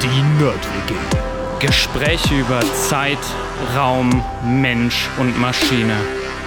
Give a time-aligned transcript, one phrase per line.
[0.00, 0.94] Die Nerd-WG.
[1.60, 3.18] Gespräche über Zeit,
[3.76, 5.96] Raum, Mensch und Maschine.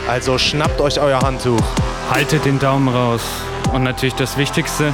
[0.09, 1.63] Also schnappt euch euer Handtuch.
[2.11, 3.21] Haltet den Daumen raus.
[3.71, 4.93] Und natürlich das Wichtigste,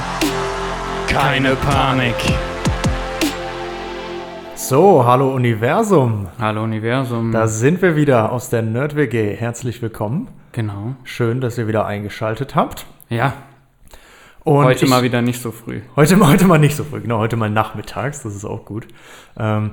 [1.08, 2.14] keine Panik.
[4.68, 6.28] So, hallo Universum.
[6.38, 7.32] Hallo Universum.
[7.32, 9.34] Da sind wir wieder aus der Nerd-WG.
[9.34, 10.28] Herzlich willkommen.
[10.52, 10.94] genau.
[11.04, 12.86] Schön, dass ihr wieder eingeschaltet habt.
[13.08, 13.32] Ja,
[14.44, 15.80] Und heute ich, mal wieder nicht so früh.
[15.96, 18.86] Heute, mal- heute mal nicht so früh, genau, heute mal nachmittags, das ist auch gut.
[19.36, 19.72] Ähm,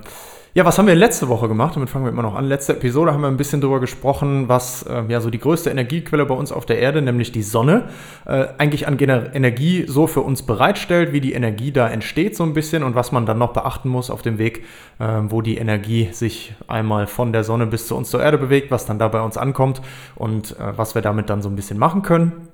[0.56, 1.76] ja, was haben wir letzte Woche gemacht?
[1.76, 2.46] Damit fangen wir immer noch an.
[2.46, 6.26] Letzte Episode haben wir ein bisschen darüber gesprochen, was ähm, ja so die größte Energiequelle
[6.26, 7.90] bei uns auf der Erde, nämlich die Sonne,
[8.26, 12.44] äh, eigentlich an Gener Energie so für uns bereitstellt, wie die Energie da entsteht so
[12.44, 14.66] ein bisschen und was man dann noch beachten muss auf dem Weg,
[15.00, 18.72] ähm, wo die Energie sich einmal von der Sonne bis zu uns zur Erde bewegt,
[18.72, 19.84] was dann da bei uns ankommt
[20.16, 22.49] und äh, was wir damit dann so ein bisschen machen können.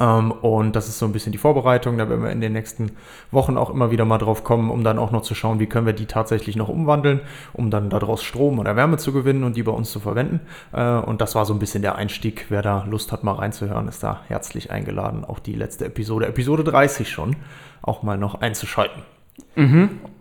[0.00, 1.98] Ähm, und das ist so ein bisschen die Vorbereitung.
[1.98, 2.92] Da werden wir in den nächsten
[3.30, 5.86] Wochen auch immer wieder mal drauf kommen, um dann auch noch zu schauen, wie können
[5.86, 7.20] wir die tatsächlich noch umwandeln,
[7.52, 10.40] um dann daraus Strom oder Wärme zu gewinnen und die bei uns zu verwenden.
[10.72, 12.46] Äh, und das war so ein bisschen der Einstieg.
[12.48, 15.24] Wer da Lust hat, mal reinzuhören, ist da herzlich eingeladen.
[15.24, 17.36] Auch die letzte Episode, Episode 30 schon,
[17.82, 19.02] auch mal noch einzuschalten.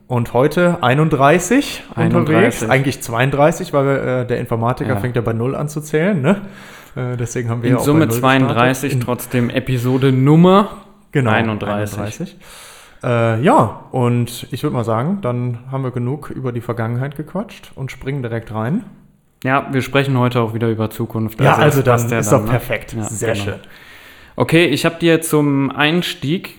[0.07, 2.15] Und heute 31, 31.
[2.17, 4.99] unterwegs, eigentlich 32, weil wir, äh, der Informatiker Ja.
[4.99, 6.21] fängt ja bei Null an zu zählen.
[6.21, 6.41] Ne?
[6.95, 8.93] Äh, deswegen haben wir ja In auch Summe bei Null 32, gestartet.
[8.93, 10.69] In- trotzdem Episode Nummer
[11.11, 11.97] Genau, 31.
[11.97, 12.37] 31.
[13.03, 17.71] Äh, ja, und ich würde mal sagen, dann haben wir genug über die Vergangenheit gequatscht
[17.75, 18.83] und springen direkt rein.
[19.43, 21.41] Ja, wir sprechen heute auch wieder über Zukunft.
[21.41, 22.51] ja, also das passt ja ist dann, doch ne?
[22.51, 22.93] perfekt.
[22.93, 23.43] Ja, Sehr genau.
[23.45, 23.55] schön.
[24.35, 26.57] Okay, ich habe dir zum Einstieg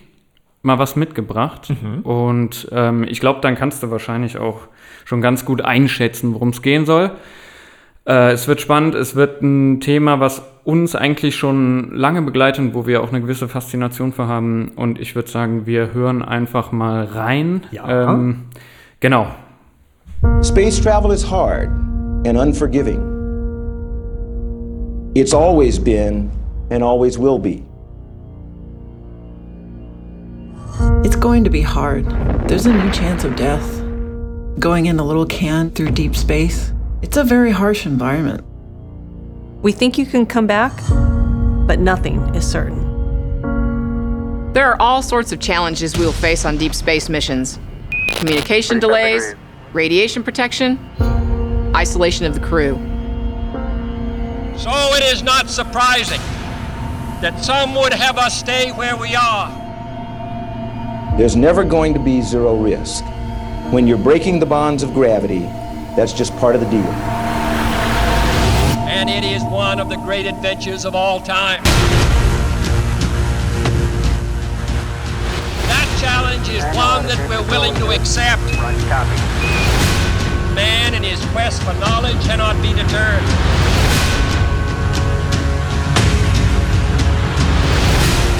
[0.63, 1.69] mal was mitgebracht.
[1.69, 2.01] Mhm.
[2.01, 4.67] Und ähm, ich glaube, dann kannst du wahrscheinlich auch
[5.05, 7.11] schon ganz gut einschätzen, worum es gehen soll.
[8.05, 12.73] Äh, es wird spannend, es wird ein Thema, was uns eigentlich schon lange begleitet und
[12.73, 14.71] wo wir auch eine gewisse Faszination für haben.
[14.75, 17.63] Und ich würde sagen, wir hören einfach mal rein.
[17.71, 18.13] Ja.
[18.13, 18.43] Ähm,
[18.99, 19.27] genau.
[20.41, 21.69] Space travel is hard
[22.25, 22.99] and unforgiving.
[25.15, 26.31] It's always been
[26.69, 27.63] and always will be.
[31.03, 32.05] It's going to be hard.
[32.47, 33.63] There's a new chance of death.
[34.59, 36.71] Going in a little can through deep space,
[37.03, 38.41] it's a very harsh environment.
[39.61, 40.71] We think you can come back,
[41.67, 42.81] but nothing is certain.
[44.53, 47.59] There are all sorts of challenges we will face on deep space missions
[48.15, 49.35] communication delays,
[49.73, 50.79] radiation protection,
[51.75, 52.75] isolation of the crew.
[54.57, 56.21] So it is not surprising
[57.21, 59.49] that some would have us stay where we are.
[61.17, 63.03] There's never going to be zero risk.
[63.71, 65.49] When you're breaking the bonds of gravity,
[65.95, 66.85] that's just part of the deal.
[68.89, 71.63] And it is one of the great adventures of all time.
[75.69, 78.41] That challenge is one that we're willing to accept.
[80.55, 83.23] Man in his quest for knowledge cannot be deterred.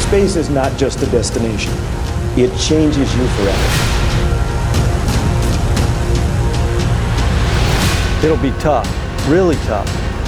[0.02, 1.74] Space is not just a destination,
[2.38, 3.93] it changes you forever.
[8.24, 8.88] It'll be tough,
[9.28, 9.86] really tough,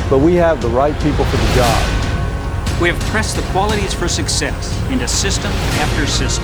[0.09, 2.81] but we have the right people for the job.
[2.81, 6.43] We have pressed the qualities for success into system after system.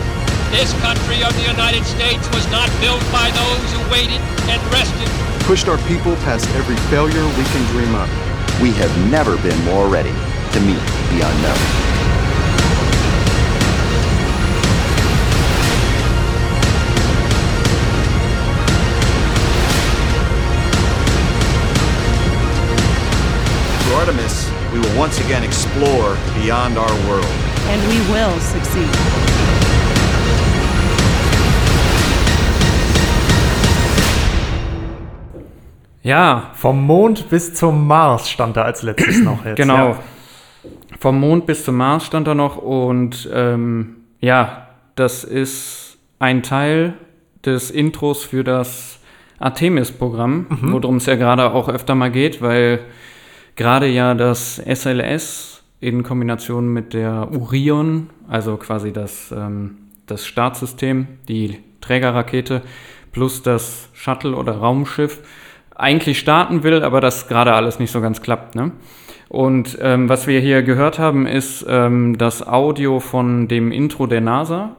[0.49, 5.09] This country of the United States was not built by those who waited and rested.
[5.43, 8.07] pushed our people past every failure we can dream up.
[8.61, 10.15] We have never been more ready
[10.53, 10.79] to meet
[11.11, 11.90] the unknown.
[24.01, 27.33] Artemis, we will once again explore beyond our world.
[27.67, 28.89] And we will succeed.
[36.01, 39.57] Ja, Vom Mond bis zum Mars stand da als letztes noch jetzt.
[39.57, 39.89] Genau.
[39.89, 39.99] Ja.
[40.99, 44.65] Vom Mond bis zum Mars stand er noch und ähm, ja,
[44.95, 46.95] das ist ein Teil
[47.45, 48.97] des Intros für das
[49.37, 52.79] Artemis-Programm, worum es ja gerade auch öfter mal geht, weil
[53.61, 59.77] gerade ja das SLS in Kombination mit der Orion, also quasi das, ähm,
[60.07, 62.63] das Startsystem, die Trägerrakete
[63.11, 65.19] plus das Shuttle oder Raumschiff
[65.75, 68.55] eigentlich starten will, aber das gerade alles nicht so ganz klappt.
[68.55, 68.71] Ne?
[69.29, 74.21] Und ähm, was wir hier gehört haben, ist ähm, das Audio von dem Intro der
[74.21, 74.75] NASA.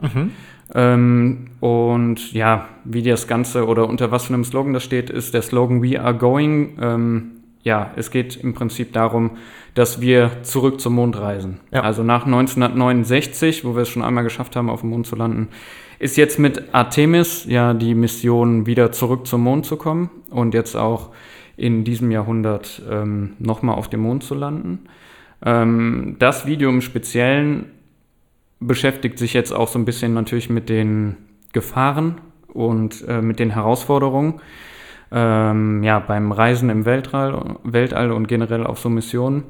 [0.74, 5.34] Ähm, und ja, wie das Ganze oder unter was für einem Slogan das steht, ist
[5.34, 7.41] der Slogan We are going.
[7.62, 9.32] Ja, es geht im Prinzip darum,
[9.74, 11.60] dass wir zurück zum Mond reisen.
[11.70, 11.82] Ja.
[11.82, 15.48] Also nach 1969, wo wir es schon einmal geschafft haben, auf dem Mond zu landen,
[15.98, 20.76] ist jetzt mit Artemis ja die Mission, wieder zurück zum Mond zu kommen und jetzt
[20.76, 21.10] auch
[21.56, 24.80] in diesem Jahrhundert ähm, nochmal auf dem Mond zu landen.
[25.44, 27.66] Ähm, das Video im Speziellen
[28.58, 31.16] beschäftigt sich jetzt auch so ein bisschen natürlich mit den
[31.52, 34.40] Gefahren und äh, mit den Herausforderungen
[35.12, 39.44] ähm, ja, beim Reisen im Weltall, Weltall und generell auf so Missionen.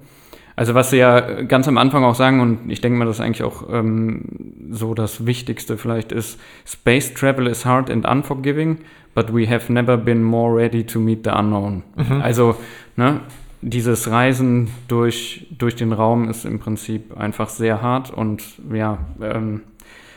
[0.54, 3.24] Also was sie ja ganz am Anfang auch sagen, und ich denke mal, das ist
[3.24, 4.22] eigentlich auch ähm,
[4.70, 8.78] so das Wichtigste vielleicht ist, Space Travel is hard and unforgiving,
[9.14, 11.82] but we have never been more ready to meet the unknown.
[11.96, 12.20] Mhm.
[12.20, 12.56] Also,
[12.96, 13.20] ne,
[13.62, 18.42] dieses Reisen durch, durch den Raum ist im Prinzip einfach sehr hart und
[18.72, 19.62] ja, ähm,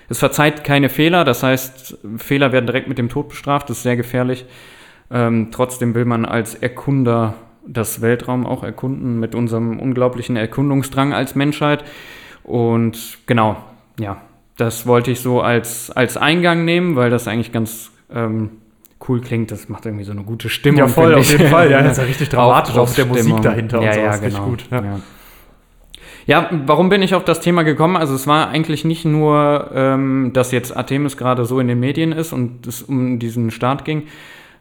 [0.10, 3.84] es verzeiht keine Fehler, das heißt, Fehler werden direkt mit dem Tod bestraft, das ist
[3.84, 4.46] sehr gefährlich.
[5.12, 7.36] Ähm, trotzdem will man als Erkunder
[7.68, 11.84] das Weltraum auch erkunden mit unserem unglaublichen Erkundungsdrang als Menschheit.
[12.44, 13.58] Und genau,
[14.00, 14.18] ja,
[14.58, 18.52] das wollte ich so als, als Eingang nehmen, weil das eigentlich ganz ähm,
[19.08, 19.52] cool klingt.
[19.52, 20.80] Das macht irgendwie so eine gute Stimmung.
[20.80, 21.72] Ja, voll, auf jeden Fall.
[21.72, 24.02] Ja, das ist ja richtig dramatisch, auch der Musik dahinter ja, und so.
[24.02, 24.46] Ja, genau.
[24.46, 24.66] gut.
[24.72, 24.84] Ja.
[24.84, 25.00] ja.
[26.28, 27.96] Ja, warum bin ich auf das Thema gekommen?
[27.96, 32.12] Also es war eigentlich nicht nur, ähm, dass jetzt Artemis gerade so in den Medien
[32.12, 34.04] ist und es um diesen Start ging,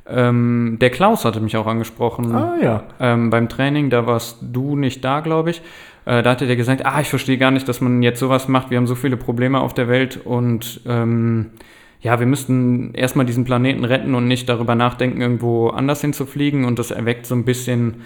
[0.06, 2.34] ähm, der Klaus hatte mich auch angesprochen.
[2.34, 2.82] Ah, ja.
[3.00, 5.62] Ähm, beim Training, da warst du nicht da, glaube ich.
[6.04, 8.70] Äh, da hatte der gesagt, ah, ich verstehe gar nicht, dass man jetzt sowas macht.
[8.70, 11.50] Wir haben so viele Probleme auf der Welt und ähm,
[12.00, 16.66] ja, wir müssten erstmal diesen Planeten retten und nicht darüber nachdenken, irgendwo anders hinzufliegen.
[16.66, 18.02] Und das erweckt so ein bisschen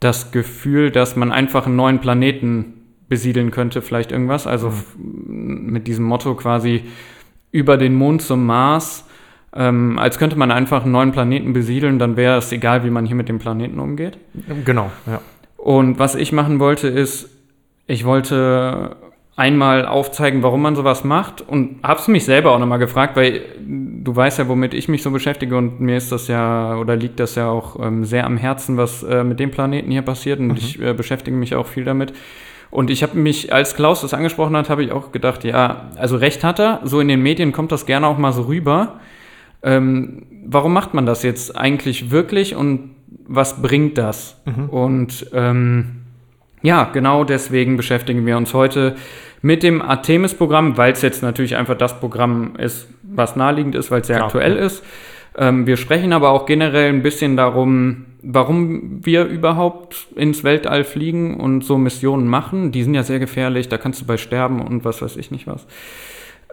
[0.00, 4.48] das Gefühl, dass man einfach einen neuen Planeten besiedeln könnte, vielleicht irgendwas.
[4.48, 5.70] Also mhm.
[5.70, 6.82] mit diesem Motto quasi
[7.52, 9.06] über den Mond zum Mars
[9.54, 13.06] ähm, als könnte man einfach einen neuen Planeten besiedeln, dann wäre es egal, wie man
[13.06, 14.18] hier mit dem Planeten umgeht.
[14.64, 15.20] Genau, ja.
[15.56, 17.30] Und was ich machen wollte, ist,
[17.86, 18.96] ich wollte
[19.36, 24.14] einmal aufzeigen, warum man sowas macht und hab's mich selber auch nochmal gefragt, weil du
[24.14, 27.34] weißt ja, womit ich mich so beschäftige und mir ist das ja oder liegt das
[27.34, 30.56] ja auch ähm, sehr am Herzen, was äh, mit dem Planeten hier passiert und mhm.
[30.56, 32.12] ich äh, beschäftige mich auch viel damit.
[32.70, 36.16] Und ich habe mich, als Klaus das angesprochen hat, habe ich auch gedacht, ja, also
[36.16, 39.00] recht hat er, so in den Medien kommt das gerne auch mal so rüber.
[39.64, 42.90] Ähm, warum macht man das jetzt eigentlich wirklich und
[43.26, 44.40] was bringt das?
[44.44, 44.68] Mhm.
[44.68, 46.02] Und ähm,
[46.62, 48.96] ja, genau deswegen beschäftigen wir uns heute
[49.42, 54.00] mit dem Artemis-Programm, weil es jetzt natürlich einfach das Programm ist, was naheliegend ist, weil
[54.00, 54.26] es sehr Klar.
[54.26, 54.82] aktuell ist.
[55.36, 61.40] Ähm, wir sprechen aber auch generell ein bisschen darum, warum wir überhaupt ins Weltall fliegen
[61.40, 62.72] und so Missionen machen.
[62.72, 65.46] Die sind ja sehr gefährlich, da kannst du bei sterben und was weiß ich nicht
[65.46, 65.66] was.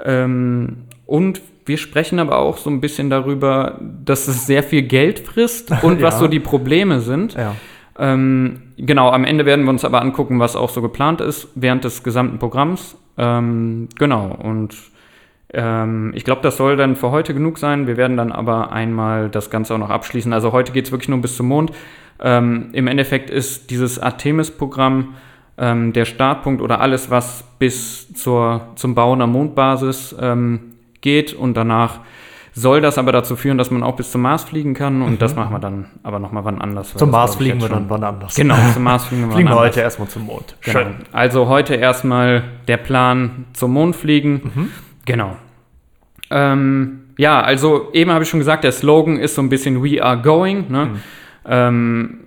[0.03, 5.19] Ähm, und wir sprechen aber auch so ein bisschen darüber, dass es sehr viel Geld
[5.19, 6.07] frisst und ja.
[6.07, 7.35] was so die Probleme sind.
[7.35, 7.55] Ja.
[7.99, 11.83] Ähm, genau, am Ende werden wir uns aber angucken, was auch so geplant ist während
[11.83, 12.97] des gesamten Programms.
[13.17, 14.75] Ähm, genau, und
[15.53, 17.87] ähm, ich glaube, das soll dann für heute genug sein.
[17.87, 20.31] Wir werden dann aber einmal das Ganze auch noch abschließen.
[20.33, 21.71] Also heute geht es wirklich nur bis zum Mond.
[22.19, 25.15] Ähm, Im Endeffekt ist dieses Artemis-Programm
[25.57, 30.70] ähm, der Startpunkt oder alles, was bis zur, zum Bau einer Mondbasis ähm,
[31.01, 32.00] geht und danach
[32.53, 35.18] soll das aber dazu führen, dass man auch bis zum Mars fliegen kann und mhm.
[35.19, 36.94] das machen wir dann aber nochmal wann anders.
[36.98, 38.36] Zum Mars fliegen wir dann wann anders.
[38.36, 40.55] Genau, zum Mars fliegen wir fliegen wir heute erstmal zum Mond.
[40.62, 40.79] Genau.
[40.79, 40.96] Schön.
[41.13, 44.51] Also heute erstmal der Plan zum Mond fliegen.
[44.53, 44.72] Mhm.
[45.05, 45.38] Genau.
[46.29, 50.03] Ähm, ja, also eben habe ich schon gesagt, der Slogan ist so ein bisschen We
[50.03, 50.70] are going.
[50.70, 50.86] Ne?
[50.86, 51.00] Mhm.
[51.46, 52.20] Ähm,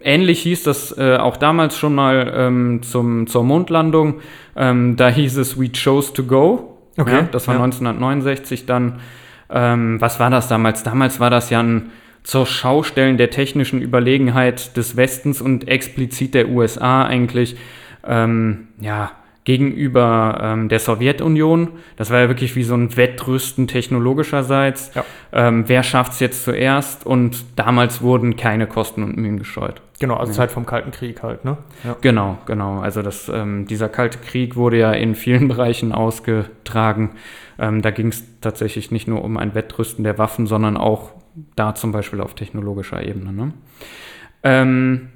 [0.00, 4.20] ähnlich hieß das äh, auch damals schon mal ähm, zum, zur Mondlandung.
[4.56, 6.67] Ähm, da hieß es We chose to go.
[6.98, 7.12] Okay.
[7.12, 7.62] Ja, das war ja.
[7.62, 9.00] 1969 dann.
[9.50, 10.82] Ähm, was war das damals?
[10.82, 11.90] Damals war das ja ein
[12.22, 17.56] zur Schaustellen der technischen Überlegenheit des Westens und explizit der USA eigentlich.
[18.06, 19.12] Ähm, ja,
[19.48, 21.70] gegenüber ähm, der Sowjetunion.
[21.96, 24.90] Das war ja wirklich wie so ein Wettrüsten technologischerseits.
[24.94, 25.06] Ja.
[25.32, 27.06] Ähm, wer schafft es jetzt zuerst?
[27.06, 29.80] Und damals wurden keine Kosten und Mühen gescheut.
[30.00, 30.36] Genau, also ja.
[30.36, 31.56] Zeit vom Kalten Krieg halt, ne?
[31.82, 31.96] Ja.
[32.02, 32.80] Genau, genau.
[32.80, 37.12] Also das, ähm, dieser Kalte Krieg wurde ja in vielen Bereichen ausgetragen.
[37.58, 41.12] Ähm, da ging es tatsächlich nicht nur um ein Wettrüsten der Waffen, sondern auch
[41.56, 43.32] da zum Beispiel auf technologischer Ebene.
[43.32, 43.52] Ne?
[44.42, 45.08] Ähm,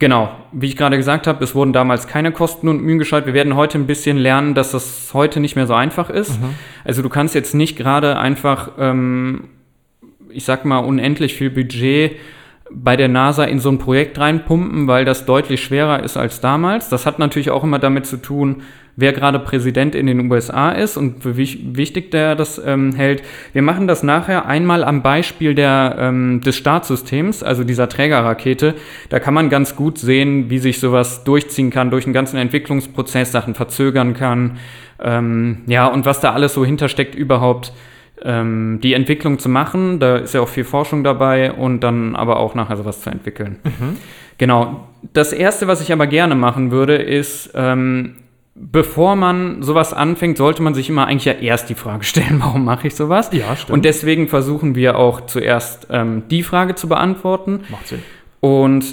[0.00, 3.26] Genau, wie ich gerade gesagt habe, es wurden damals keine Kosten und Mühen gescheut.
[3.26, 6.40] Wir werden heute ein bisschen lernen, dass das heute nicht mehr so einfach ist.
[6.40, 6.54] Mhm.
[6.84, 9.50] Also du kannst jetzt nicht gerade einfach, ähm,
[10.30, 12.12] ich sag mal, unendlich viel Budget
[12.70, 16.88] bei der NASA in so ein Projekt reinpumpen, weil das deutlich schwerer ist als damals.
[16.88, 18.62] Das hat natürlich auch immer damit zu tun,
[18.96, 23.22] wer gerade Präsident in den USA ist und für wie wichtig der das ähm, hält.
[23.52, 28.74] Wir machen das nachher einmal am Beispiel der, ähm, des Startsystems, also dieser Trägerrakete.
[29.08, 33.32] Da kann man ganz gut sehen, wie sich sowas durchziehen kann durch den ganzen Entwicklungsprozess,
[33.32, 34.58] Sachen verzögern kann.
[35.02, 37.72] Ähm, ja, und was da alles so hintersteckt überhaupt
[38.22, 39.98] ähm, die Entwicklung zu machen.
[39.98, 43.56] Da ist ja auch viel Forschung dabei und dann aber auch nachher sowas zu entwickeln.
[43.64, 43.96] Mhm.
[44.38, 44.88] Genau.
[45.12, 48.16] Das Erste, was ich aber gerne machen würde, ist, ähm,
[48.54, 52.64] bevor man sowas anfängt, sollte man sich immer eigentlich ja erst die Frage stellen, warum
[52.64, 53.30] mache ich sowas?
[53.32, 53.70] Ja, stimmt.
[53.70, 57.60] Und deswegen versuchen wir auch zuerst ähm, die Frage zu beantworten.
[57.70, 58.02] Macht Sinn.
[58.40, 58.84] Und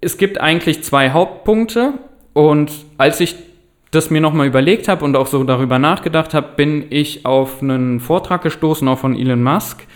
[0.00, 1.94] es gibt eigentlich zwei Hauptpunkte.
[2.32, 3.36] Und als ich
[3.90, 8.00] das mir nochmal überlegt habe und auch so darüber nachgedacht habe, bin ich auf einen
[8.00, 9.86] Vortrag gestoßen, auch von Elon Musk,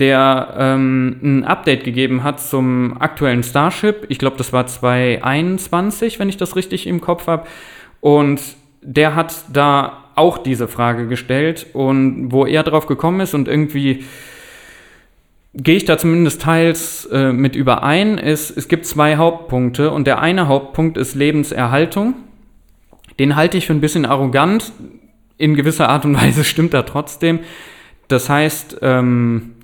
[0.00, 4.06] der ähm, ein Update gegeben hat zum aktuellen Starship.
[4.08, 7.46] Ich glaube, das war 2021, wenn ich das richtig im Kopf habe.
[8.00, 8.40] Und
[8.82, 14.04] der hat da auch diese Frage gestellt und wo er drauf gekommen ist und irgendwie
[15.54, 20.20] gehe ich da zumindest teils äh, mit überein, ist, es gibt zwei Hauptpunkte und der
[20.20, 22.14] eine Hauptpunkt ist Lebenserhaltung.
[23.18, 24.72] Den halte ich für ein bisschen arrogant.
[25.36, 27.40] In gewisser Art und Weise stimmt er trotzdem.
[28.08, 29.54] Das heißt, ähm,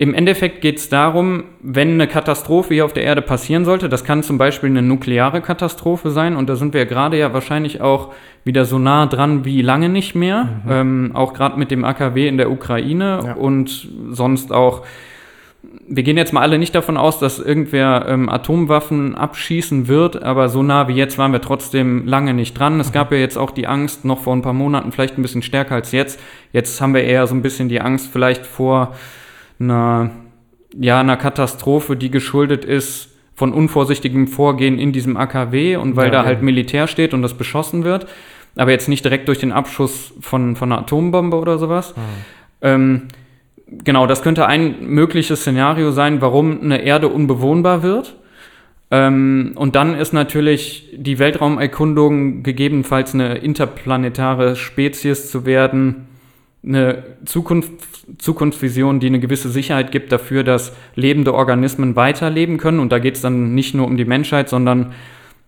[0.00, 4.04] im Endeffekt geht es darum, wenn eine Katastrophe hier auf der Erde passieren sollte, das
[4.04, 8.12] kann zum Beispiel eine nukleare Katastrophe sein, und da sind wir gerade ja wahrscheinlich auch
[8.44, 10.70] wieder so nah dran wie lange nicht mehr, mhm.
[10.70, 13.32] ähm, auch gerade mit dem AKW in der Ukraine ja.
[13.34, 14.86] und sonst auch.
[15.90, 20.48] Wir gehen jetzt mal alle nicht davon aus, dass irgendwer ähm, Atomwaffen abschießen wird, aber
[20.48, 22.78] so nah wie jetzt waren wir trotzdem lange nicht dran.
[22.78, 22.92] Es mhm.
[22.92, 25.74] gab ja jetzt auch die Angst, noch vor ein paar Monaten vielleicht ein bisschen stärker
[25.74, 26.20] als jetzt.
[26.52, 28.94] Jetzt haben wir eher so ein bisschen die Angst vielleicht vor
[29.58, 30.10] einer,
[30.76, 36.10] ja, einer Katastrophe, die geschuldet ist von unvorsichtigem Vorgehen in diesem AKW und weil ja,
[36.12, 38.06] da halt Militär steht und das beschossen wird,
[38.56, 41.94] aber jetzt nicht direkt durch den Abschuss von, von einer Atombombe oder sowas.
[41.96, 42.02] Mhm.
[42.60, 43.02] Ähm,
[43.84, 48.16] genau, das könnte ein mögliches Szenario sein, warum eine Erde unbewohnbar wird.
[48.90, 56.08] Ähm, und dann ist natürlich die Weltraumerkundung gegebenenfalls eine interplanetare Spezies zu werden,
[56.64, 57.72] eine Zukunft,
[58.18, 62.80] Zukunftsvision, die eine gewisse Sicherheit gibt dafür, dass lebende Organismen weiterleben können.
[62.80, 64.92] Und da geht es dann nicht nur um die Menschheit, sondern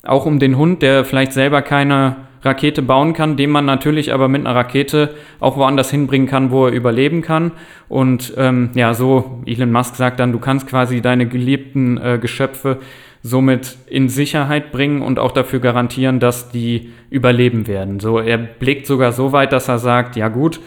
[0.03, 4.29] auch um den Hund, der vielleicht selber keine Rakete bauen kann, den man natürlich aber
[4.29, 7.53] mit einer Rakete auch woanders hinbringen kann, wo er überleben kann.
[7.89, 12.79] Und ähm, ja, so, Elon Musk sagt dann, du kannst quasi deine geliebten äh, Geschöpfe
[13.23, 18.01] somit in Sicherheit bringen und auch dafür garantieren, dass die überleben werden.
[18.01, 20.61] So, er blickt sogar so weit, dass er sagt, ja gut,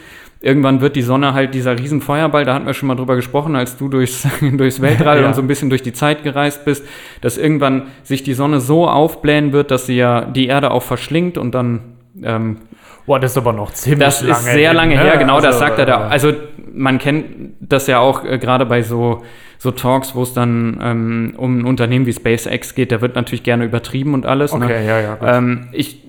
[0.44, 3.78] irgendwann wird die Sonne halt dieser Riesenfeuerball, da hatten wir schon mal drüber gesprochen, als
[3.78, 5.28] du durchs, durchs Weltall ja.
[5.28, 6.86] und so ein bisschen durch die Zeit gereist bist,
[7.22, 11.38] dass irgendwann sich die Sonne so aufblähen wird, dass sie ja die Erde auch verschlingt
[11.38, 11.80] und dann
[12.22, 12.58] ähm,
[13.06, 14.32] Boah, das ist aber noch ziemlich das lange.
[14.32, 16.08] Das ist sehr lange her, genau, also, das sagt er da.
[16.08, 16.34] Also
[16.74, 17.26] man kennt
[17.60, 19.24] das ja auch äh, gerade bei so,
[19.58, 23.44] so Talks, wo es dann ähm, um ein Unternehmen wie SpaceX geht, da wird natürlich
[23.44, 24.54] gerne übertrieben und alles.
[24.54, 24.66] Ne?
[24.66, 24.88] Okay, ne?
[24.88, 25.38] ja, ja.
[25.38, 26.03] Ähm, ich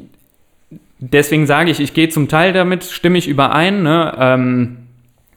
[0.99, 3.83] deswegen sage ich, ich gehe zum Teil damit, stimme ich überein.
[3.83, 4.15] Ne?
[4.19, 4.77] Ähm,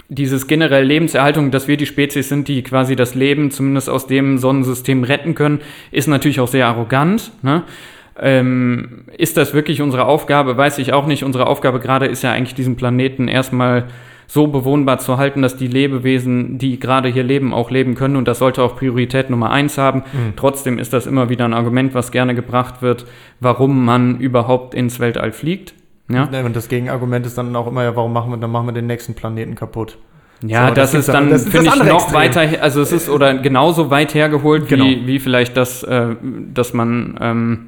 [0.09, 4.37] dieses generell Lebenserhaltung, dass wir die Spezies sind, die quasi das Leben zumindest aus dem
[4.37, 5.59] Sonnensystem retten können,
[5.91, 7.31] ist natürlich auch sehr arrogant.
[7.41, 7.63] Ne?
[8.19, 10.55] Ähm, ist das wirklich unsere Aufgabe?
[10.57, 11.23] Weiß ich auch nicht.
[11.23, 13.85] Unsere Aufgabe gerade ist ja eigentlich diesen Planeten erstmal
[14.27, 18.17] so bewohnbar zu halten, dass die Lebewesen, die gerade hier leben, auch leben können.
[18.17, 19.99] Und das sollte auch Priorität Nummer eins haben.
[19.99, 20.33] Mhm.
[20.35, 23.05] Trotzdem ist das immer wieder ein Argument, was gerne gebracht wird,
[23.39, 25.73] warum man überhaupt ins Weltall fliegt.
[26.09, 26.29] Ja?
[26.45, 28.87] Und das Gegenargument ist dann auch immer, ja, warum machen wir, dann machen wir den
[28.87, 29.97] nächsten Planeten kaputt.
[30.45, 32.13] Ja, so, das, das ist dann, finde ich, noch Extrem.
[32.13, 34.85] weiter, also es ist oder genauso weit hergeholt, genau.
[34.85, 36.15] wie, wie vielleicht das, äh,
[36.53, 37.65] dass man ähm,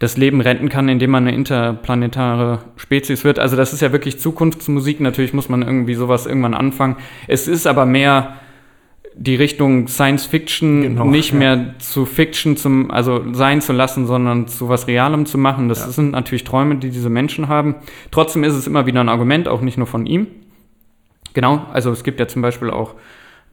[0.00, 3.38] das Leben retten kann, indem man eine interplanetare Spezies wird.
[3.38, 4.98] Also das ist ja wirklich Zukunftsmusik.
[4.98, 6.96] Natürlich muss man irgendwie sowas irgendwann anfangen.
[7.28, 8.36] Es ist aber mehr
[9.14, 11.38] die Richtung Science Fiction genau, nicht ja.
[11.38, 15.68] mehr zu Fiction zum, also sein zu lassen, sondern zu was Realem zu machen.
[15.68, 15.88] Das ja.
[15.88, 17.74] sind natürlich Träume, die diese Menschen haben.
[18.10, 20.28] Trotzdem ist es immer wieder ein Argument, auch nicht nur von ihm.
[21.34, 22.94] Genau, also es gibt ja zum Beispiel auch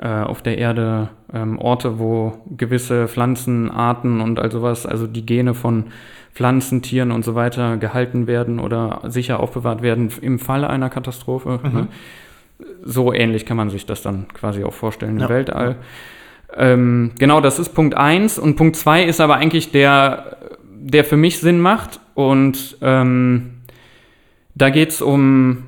[0.05, 5.85] auf der Erde ähm, Orte, wo gewisse Pflanzenarten und all sowas, also die Gene von
[6.33, 11.59] Pflanzen, Tieren und so weiter gehalten werden oder sicher aufbewahrt werden im Falle einer Katastrophe.
[11.63, 11.73] Mhm.
[11.73, 11.87] Ne?
[12.83, 15.29] So ähnlich kann man sich das dann quasi auch vorstellen im ja.
[15.29, 15.77] Weltall.
[16.55, 18.39] Ähm, genau, das ist Punkt 1.
[18.39, 20.37] Und Punkt 2 ist aber eigentlich der,
[20.75, 21.99] der für mich Sinn macht.
[22.13, 23.61] Und ähm,
[24.55, 25.66] da geht es um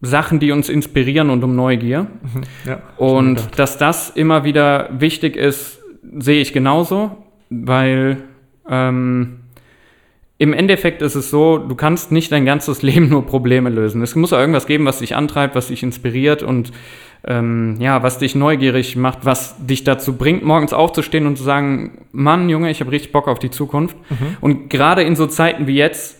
[0.00, 2.02] Sachen, die uns inspirieren und um Neugier.
[2.04, 2.42] Mhm.
[2.66, 5.80] Ja, und dass das immer wieder wichtig ist,
[6.18, 7.16] sehe ich genauso,
[7.50, 8.18] weil
[8.68, 9.40] ähm,
[10.38, 14.02] im Endeffekt ist es so, du kannst nicht dein ganzes Leben nur Probleme lösen.
[14.02, 16.72] Es muss auch irgendwas geben, was dich antreibt, was dich inspiriert und
[17.26, 22.06] ähm, ja, was dich neugierig macht, was dich dazu bringt, morgens aufzustehen und zu sagen,
[22.12, 23.94] Mann, Junge, ich habe richtig Bock auf die Zukunft.
[24.08, 24.36] Mhm.
[24.40, 26.16] Und gerade in so Zeiten wie jetzt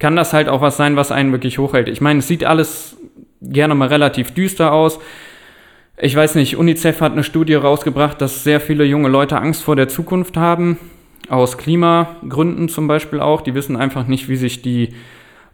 [0.00, 1.88] kann das halt auch was sein, was einen wirklich hochhält.
[1.88, 2.96] Ich meine, es sieht alles
[3.40, 4.98] gerne mal relativ düster aus.
[5.98, 9.76] Ich weiß nicht, UNICEF hat eine Studie rausgebracht, dass sehr viele junge Leute Angst vor
[9.76, 10.78] der Zukunft haben.
[11.28, 13.42] Aus Klimagründen zum Beispiel auch.
[13.42, 14.94] Die wissen einfach nicht, wie sich die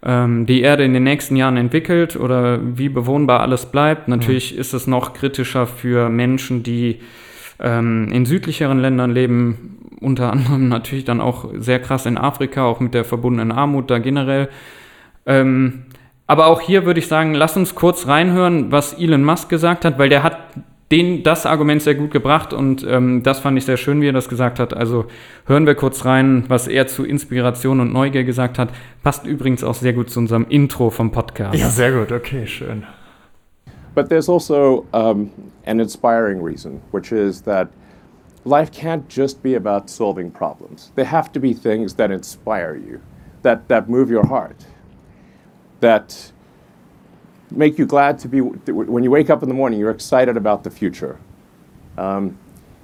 [0.07, 4.09] ähm, die Erde in den nächsten Jahren entwickelt oder wie bewohnbar alles bleibt.
[4.09, 4.61] Natürlich mhm.
[4.61, 7.01] ist es noch kritischer für Menschen, die
[7.59, 12.81] ähm, in südlicheren Ländern leben, unter anderem natürlich dann auch sehr krass in Afrika, auch
[12.81, 14.49] mit der verbundenen Armut da generell.
[15.27, 15.86] Ähm,
[16.27, 19.99] aber auch hier würde ich sagen, lass uns kurz reinhören, was Elon Musk gesagt hat,
[19.99, 20.39] weil der hat
[20.91, 24.13] den, das Argument sehr gut gebracht und ähm, das fand ich sehr schön, wie er
[24.13, 24.73] das gesagt hat.
[24.73, 25.07] Also
[25.47, 28.69] hören wir kurz rein, was er zu Inspiration und Neugier gesagt hat.
[29.03, 31.59] Passt übrigens auch sehr gut zu unserem Intro vom Podcast.
[31.59, 32.85] Ja, sehr gut, okay, schön.
[33.95, 35.31] But there's also um,
[35.65, 37.69] an inspiring reason, which is that
[38.45, 40.93] life can't just be about solving problems.
[40.95, 43.01] There have to be things that inspire you,
[43.43, 44.67] that, that move your heart,
[45.81, 46.33] that
[47.51, 50.65] make you glad to be, when you wake up in the morning, you're excited about
[50.65, 51.19] the future.
[51.97, 52.39] Um,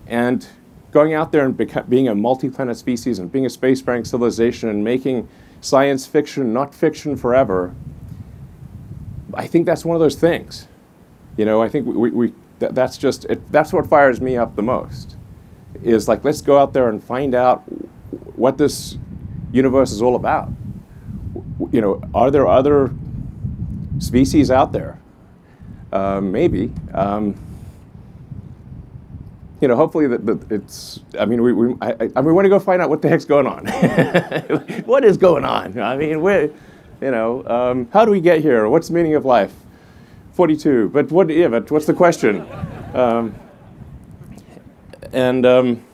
[0.07, 0.47] and
[0.91, 4.69] going out there and beca- being a multi planet species and being a spacefaring civilization
[4.69, 5.29] and making
[5.61, 7.75] science fiction not fiction forever,
[9.35, 10.69] I think that's one of those things.
[11.37, 14.55] You know, I think we, we that, that's just, it, that's what fires me up
[14.55, 15.17] the most.
[15.83, 17.61] Is like, let's go out there and find out
[18.37, 18.99] what this
[19.51, 20.51] universe is all about.
[21.71, 22.93] You know, are there other
[24.03, 24.99] species out there.
[25.93, 26.73] Uh, maybe.
[26.93, 27.35] Um,
[29.61, 31.01] you know, hopefully that, that, it's.
[31.19, 33.25] I mean, we we, I, I, we want to go find out what the heck's
[33.25, 33.67] going on.
[34.87, 35.79] what is going on?
[35.79, 36.51] I mean, where,
[37.01, 38.69] you know, um, how do we get here?
[38.69, 39.55] What's the meaning of life?
[40.33, 40.89] Forty-two.
[40.89, 41.29] But what?
[41.29, 42.45] Yeah, but what's the question?
[42.93, 43.37] Um,
[45.13, 45.85] and um,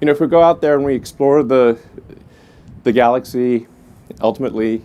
[0.00, 1.78] you know, if we go out there and we explore the
[2.82, 3.68] the galaxy,
[4.20, 4.82] ultimately,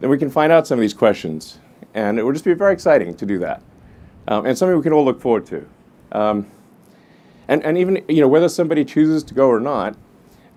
[0.00, 1.58] then we can find out some of these questions.
[1.94, 3.62] And it will just be very exciting to do that.
[4.28, 5.66] Um, and something we can all look forward to.
[6.12, 6.46] Um,
[7.48, 9.96] and, and even, you know, whether somebody chooses to go or not,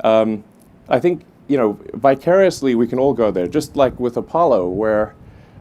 [0.03, 0.43] um,
[0.89, 5.15] I think, you know, vicariously we can all go there, just like with Apollo, where,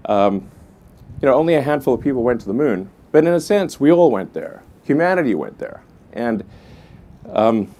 [0.07, 0.50] um,
[1.22, 2.90] you know, only a handful of people went to the moon.
[3.12, 4.62] But in a sense, we all went there.
[4.85, 5.83] Humanity went there.
[6.12, 6.44] And
[7.33, 7.72] um,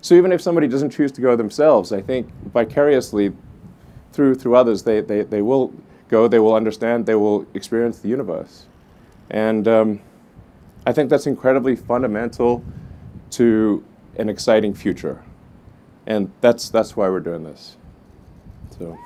[0.00, 3.32] so even if somebody doesn't choose to go themselves, I think vicariously
[4.12, 5.72] through through others, they, they, they will
[6.08, 8.66] go, they will understand, they will experience the universe.
[9.30, 10.00] And um,
[10.86, 12.64] I think that's incredibly fundamental
[13.32, 13.84] to
[14.18, 15.22] an exciting future.
[16.06, 17.76] And that's, that's why we're doing this.
[18.78, 18.96] So.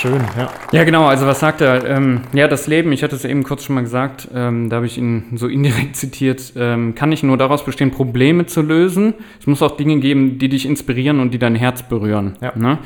[0.00, 0.50] Schön, ja.
[0.72, 1.84] Ja, genau, also was sagt er?
[1.84, 4.86] Ähm, ja, das Leben, ich hatte es eben kurz schon mal gesagt, ähm, da habe
[4.86, 9.12] ich ihn so indirekt zitiert, ähm, kann nicht nur daraus bestehen, Probleme zu lösen.
[9.38, 12.38] Es muss auch Dinge geben, die dich inspirieren und die dein Herz berühren.
[12.40, 12.56] Ja.
[12.56, 12.78] Ne?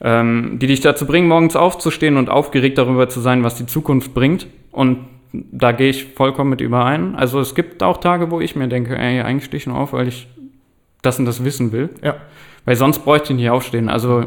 [0.00, 4.12] Ähm, die dich dazu bringen, morgens aufzustehen und aufgeregt darüber zu sein, was die Zukunft
[4.12, 4.48] bringt.
[4.72, 7.14] Und da gehe ich vollkommen mit überein.
[7.14, 9.92] Also es gibt auch Tage, wo ich mir denke, ey, eigentlich stehe ich nur auf,
[9.92, 10.26] weil ich
[11.00, 11.90] das und das wissen will.
[12.02, 12.16] Ja.
[12.64, 13.88] Weil sonst bräuchte ich nicht aufstehen.
[13.88, 14.24] Also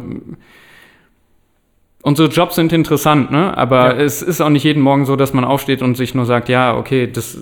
[2.01, 3.55] unsere Jobs sind interessant, ne?
[3.57, 4.01] Aber ja.
[4.01, 6.75] es ist auch nicht jeden Morgen so, dass man aufsteht und sich nur sagt, ja,
[6.77, 7.37] okay, das,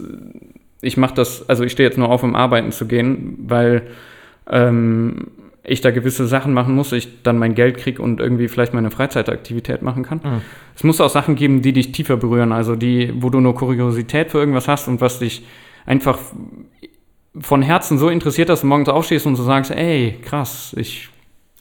[0.81, 3.83] ich mache das, also ich stehe jetzt nur auf, um arbeiten zu gehen, weil
[4.49, 5.27] ähm,
[5.63, 8.89] ich da gewisse Sachen machen muss, ich dann mein Geld kriege und irgendwie vielleicht meine
[8.89, 10.21] Freizeitaktivität machen kann.
[10.23, 10.41] Mhm.
[10.75, 14.31] Es muss auch Sachen geben, die dich tiefer berühren, also die, wo du nur Kuriosität
[14.31, 15.45] für irgendwas hast und was dich
[15.85, 16.17] einfach
[17.39, 21.09] von Herzen so interessiert, dass du morgens aufstehst und so sagst, ey, krass, ich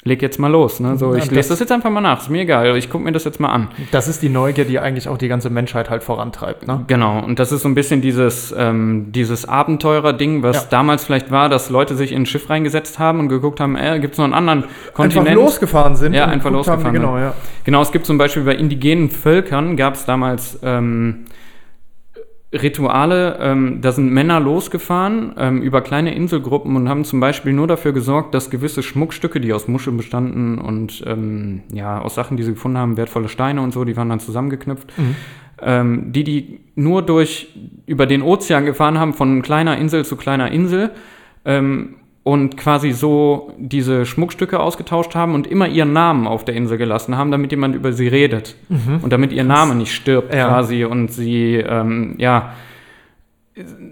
[0.06, 0.80] leg jetzt mal los.
[0.80, 0.96] Ne?
[0.96, 3.24] So, ich lese das jetzt einfach mal nach, ist mir egal, ich gucke mir das
[3.24, 3.68] jetzt mal an.
[3.90, 6.66] Das ist die Neugier, die eigentlich auch die ganze Menschheit halt vorantreibt.
[6.66, 6.84] Ne?
[6.86, 10.62] Genau, und das ist so ein bisschen dieses, ähm, dieses Abenteurer-Ding, was ja.
[10.70, 13.98] damals vielleicht war, dass Leute sich in ein Schiff reingesetzt haben und geguckt haben, äh,
[14.00, 14.64] gibt es noch einen anderen
[14.94, 15.28] Kontinent?
[15.28, 16.14] Einfach losgefahren sind.
[16.14, 16.86] Ja, einfach losgefahren.
[16.86, 17.34] Haben, genau, ja.
[17.64, 21.26] genau, es gibt zum Beispiel bei indigenen Völkern, gab es damals ähm,
[22.62, 27.66] Rituale, ähm, da sind Männer losgefahren ähm, über kleine Inselgruppen und haben zum Beispiel nur
[27.66, 32.42] dafür gesorgt, dass gewisse Schmuckstücke, die aus Muscheln bestanden und ähm, ja, aus Sachen, die
[32.42, 35.16] sie gefunden haben, wertvolle Steine und so, die waren dann zusammengeknüpft, mhm.
[35.62, 37.48] Ähm, die die nur durch
[37.86, 40.90] über den Ozean gefahren haben, von kleiner Insel zu kleiner Insel
[41.46, 41.94] ähm,
[42.26, 47.16] und quasi so diese Schmuckstücke ausgetauscht haben und immer ihren Namen auf der Insel gelassen
[47.16, 48.56] haben, damit jemand über sie redet.
[48.68, 48.98] Mhm.
[49.02, 50.48] Und damit ihr Name nicht stirbt ja.
[50.48, 52.54] quasi und sie, ähm, ja,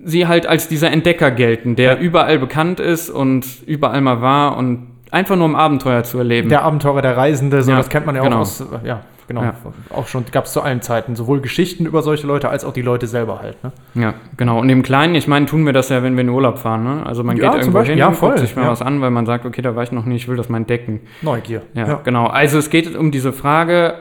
[0.05, 4.89] sie halt als dieser Entdecker gelten, der überall bekannt ist und überall mal war und
[5.13, 6.49] einfach nur um Abenteuer zu erleben.
[6.49, 8.39] Der Abenteurer, der Reisende, so, Ja, das kennt man ja genau.
[8.39, 9.43] auch aus, äh, ja, genau.
[9.43, 9.55] Ja.
[9.91, 12.83] Auch schon, gab es zu allen Zeiten, sowohl Geschichten über solche Leute als auch die
[12.83, 13.57] Leute selber halt.
[13.63, 13.73] Ne?
[13.95, 14.61] Ja, genau.
[14.61, 16.85] Und im Kleinen, ich meine, tun wir das ja, wenn wir in Urlaub fahren.
[16.85, 17.07] Ne?
[17.07, 17.95] Also man Ja, geht irgendwo Beispiel.
[17.95, 18.71] hin, Ja, guckt sich mal ja.
[18.71, 20.59] was an, weil man sagt, okay, da war ich noch nie, ich will das mal
[20.59, 21.01] entdecken.
[21.23, 21.63] Neugier.
[21.75, 22.01] Ja, Ja.
[22.05, 22.27] genau.
[22.27, 23.95] Also es geht um diese Frage,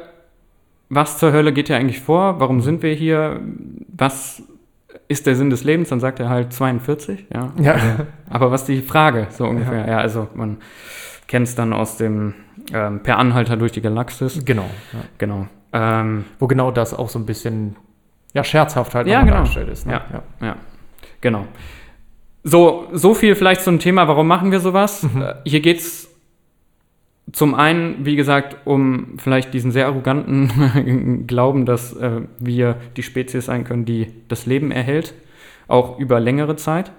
[0.90, 2.40] was zur Hölle geht hier eigentlich vor?
[2.40, 3.40] Warum sind wir hier?
[3.96, 4.44] Was
[5.08, 5.90] ist der Sinn des Lebens?
[5.90, 7.52] Dann sagt er halt 42, ja.
[7.60, 7.74] Ja.
[7.74, 7.86] Also,
[8.30, 9.88] aber was ist die Frage, so ungefähr?
[9.88, 10.58] Ja, also man
[11.28, 12.34] kennt es dann aus dem
[12.74, 14.44] ähm, Per Anhalter durch die Galaxis.
[14.46, 14.70] Genau.
[14.94, 15.00] Ja.
[15.18, 15.48] Genau.
[15.72, 17.76] Ähm, Wo genau das auch so ein bisschen
[18.34, 19.34] ja, scherzhaft halt ja, genau.
[19.38, 19.86] dargestellt ist.
[19.86, 19.94] Ne?
[19.94, 20.56] Ja, ja.
[21.22, 21.46] genau.
[22.44, 25.04] So, so viel vielleicht zum Thema, warum machen wir sowas?
[25.04, 25.22] Mhm.
[25.22, 26.10] Äh, Hier geht es
[27.32, 33.46] zum einen, wie gesagt, um vielleicht diesen sehr arroganten Glauben, dass äh, wir die Spezies
[33.46, 35.14] sein können, die das Leben erhält,
[35.68, 36.92] auch über längere Zeit.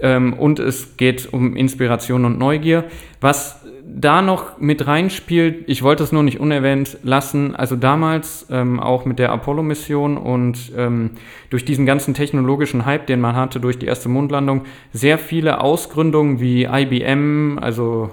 [0.00, 2.84] Ähm, und es geht um Inspiration und Neugier.
[3.20, 8.80] Was da noch mit reinspielt, ich wollte es nur nicht unerwähnt lassen, also damals ähm,
[8.80, 11.10] auch mit der Apollo-Mission und ähm,
[11.50, 16.40] durch diesen ganzen technologischen Hype, den man hatte durch die erste Mondlandung, sehr viele Ausgründungen
[16.40, 18.10] wie IBM, also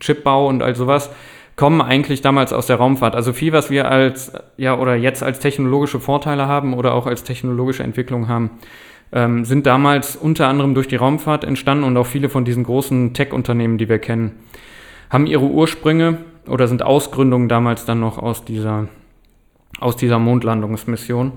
[0.00, 1.10] Chipbau und all sowas,
[1.56, 3.14] kommen eigentlich damals aus der Raumfahrt.
[3.14, 7.22] Also viel, was wir als, ja, oder jetzt als technologische Vorteile haben oder auch als
[7.22, 8.50] technologische Entwicklung haben,
[9.14, 13.14] ähm, sind damals unter anderem durch die Raumfahrt entstanden und auch viele von diesen großen
[13.14, 14.32] Tech-Unternehmen, die wir kennen,
[15.08, 18.88] haben ihre Ursprünge oder sind Ausgründungen damals dann noch aus dieser,
[19.78, 21.32] aus dieser Mondlandungsmission.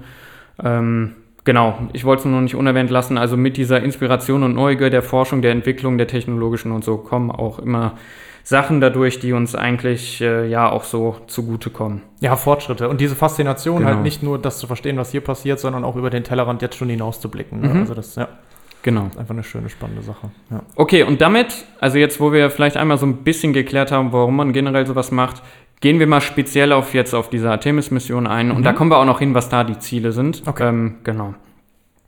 [0.63, 3.19] Ähm, genau, ich wollte es nur nicht unerwähnt lassen.
[3.19, 7.29] Also mit dieser Inspiration und Neugier der Forschung, der Entwicklung, der technologischen und so kommen
[7.29, 7.93] auch immer
[8.47, 12.01] Sachen dadurch, die uns eigentlich äh, ja auch so zugutekommen.
[12.21, 12.87] Ja, Fortschritte.
[12.87, 13.89] Und diese Faszination Genau.
[13.89, 16.77] halt nicht nur das zu verstehen, was hier passiert, sondern auch über den Tellerrand jetzt
[16.77, 17.59] schon hinaus zu blicken.
[17.59, 17.67] Ne?
[17.67, 17.79] Mhm.
[17.81, 18.29] Also das ja,
[18.83, 19.07] Genau.
[19.07, 20.29] ist einfach eine schöne, spannende Sache.
[20.49, 20.61] Ja.
[20.77, 24.37] Okay, und damit, also jetzt, wo wir vielleicht einmal so ein bisschen geklärt haben, warum
[24.37, 25.43] man generell sowas macht,
[25.81, 28.51] gehen wir mal speziell auf jetzt auf diese Artemis-Mission ein.
[28.51, 28.63] Und Mhm.
[28.63, 30.43] da kommen wir auch noch hin, was da die Ziele sind.
[30.45, 30.69] Okay.
[30.69, 31.33] Ähm, genau.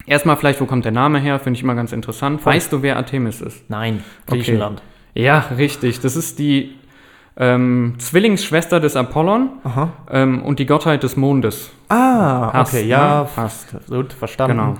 [0.06, 1.38] Erstmal vielleicht, wo kommt der Name her?
[1.40, 2.40] Finde ich immer ganz interessant.
[2.40, 2.54] Voll.
[2.54, 3.70] Weißt du, wer Artemis ist?
[3.70, 4.58] Nein, Okay.
[5.14, 6.00] Ja, richtig.
[6.00, 6.76] Das ist die
[7.38, 9.50] ähm, Zwillingsschwester des Apollon
[10.12, 11.72] ähm, und die Gottheit des Mondes.
[11.88, 12.90] Ah, Passt, okay, ne?
[12.90, 13.76] ja, Passt.
[13.88, 14.58] Gut, verstanden.
[14.58, 14.74] Genau.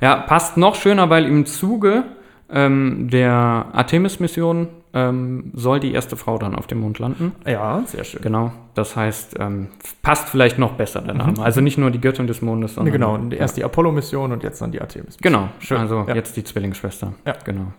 [0.00, 2.04] Ja, passt noch schöner, weil im Zuge
[2.50, 7.32] ähm, der Artemis-Mission ähm, soll die erste Frau dann auf dem Mond landen.
[7.46, 8.22] Ja, sehr schön.
[8.22, 8.52] Genau.
[8.74, 9.68] Das heißt, ähm,
[10.02, 11.34] passt vielleicht noch besser der Name.
[11.42, 12.92] Also nicht nur die Göttin des Mondes, sondern.
[12.92, 15.16] genau, erst die Apollo-Mission und jetzt dann die Artemis.
[15.20, 15.78] Genau, Schön.
[15.78, 16.14] also ja.
[16.14, 17.12] jetzt die Zwillingsschwester.
[17.26, 17.34] Ja.
[17.44, 17.72] Genau.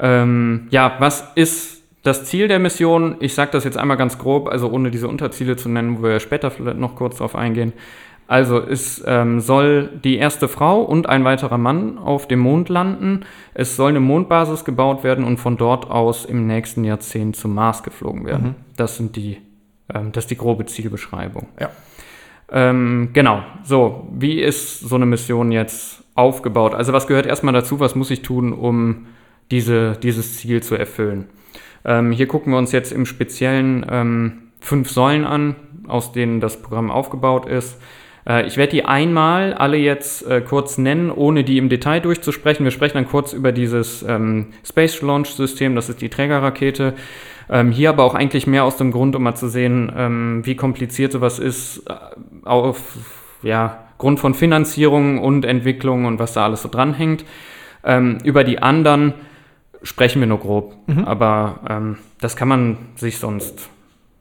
[0.00, 3.16] Ähm, ja, was ist das Ziel der Mission?
[3.20, 6.20] Ich sage das jetzt einmal ganz grob, also ohne diese Unterziele zu nennen, wo wir
[6.20, 7.72] später vielleicht noch kurz drauf eingehen.
[8.28, 13.24] Also es ähm, soll die erste Frau und ein weiterer Mann auf dem Mond landen.
[13.54, 17.82] Es soll eine Mondbasis gebaut werden und von dort aus im nächsten Jahrzehnt zum Mars
[17.82, 18.48] geflogen werden.
[18.48, 18.54] Mhm.
[18.76, 19.38] Das sind die,
[19.92, 21.48] ähm, das ist die grobe Zielbeschreibung.
[21.58, 21.70] Ja.
[22.50, 23.42] Ähm, genau.
[23.62, 26.74] So, wie ist so eine Mission jetzt aufgebaut?
[26.74, 27.80] Also was gehört erstmal dazu?
[27.80, 29.06] Was muss ich tun, um
[29.50, 31.26] diese, dieses Ziel zu erfüllen?
[31.84, 35.56] Ähm, hier gucken wir uns jetzt im Speziellen ähm, fünf Säulen an,
[35.86, 37.78] aus denen das Programm aufgebaut ist.
[38.26, 42.64] Äh, ich werde die einmal alle jetzt äh, kurz nennen, ohne die im Detail durchzusprechen.
[42.64, 46.94] Wir sprechen dann kurz über dieses ähm, Space Launch System, das ist die Trägerrakete.
[47.50, 50.54] Ähm, hier aber auch eigentlich mehr aus dem Grund, um mal zu sehen, ähm, wie
[50.54, 51.94] kompliziert sowas ist, äh,
[52.46, 52.98] auf
[53.42, 57.24] ja, Grund von Finanzierung und Entwicklung und was da alles so dranhängt.
[57.84, 59.14] Ähm, über die anderen
[59.82, 61.04] sprechen wir nur grob, Mhm.
[61.04, 63.68] aber ähm, das kann man sich sonst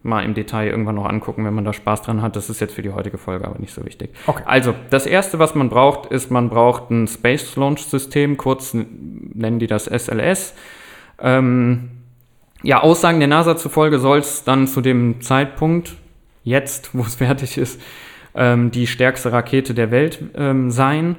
[0.04, 2.36] mal im Detail irgendwann noch angucken, wenn man da Spaß dran hat.
[2.36, 4.12] Das ist jetzt für die heutige Folge aber nicht so wichtig.
[4.28, 4.44] Okay.
[4.46, 9.60] Also, das erste, was man braucht, ist, man braucht ein Space Launch System, kurz nennen
[9.60, 10.54] die das SLS.
[11.20, 11.90] Ähm,
[12.64, 15.96] ja, Aussagen der NASA zufolge soll es dann zu dem Zeitpunkt,
[16.44, 17.82] jetzt, wo es fertig ist,
[18.36, 21.16] ähm, die stärkste Rakete der Welt ähm, sein,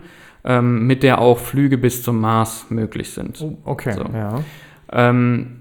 [0.48, 3.40] ähm, mit der auch Flüge bis zum Mars möglich sind.
[3.40, 4.02] Oh, okay, So.
[4.12, 4.40] ja.
[4.90, 5.61] Ähm,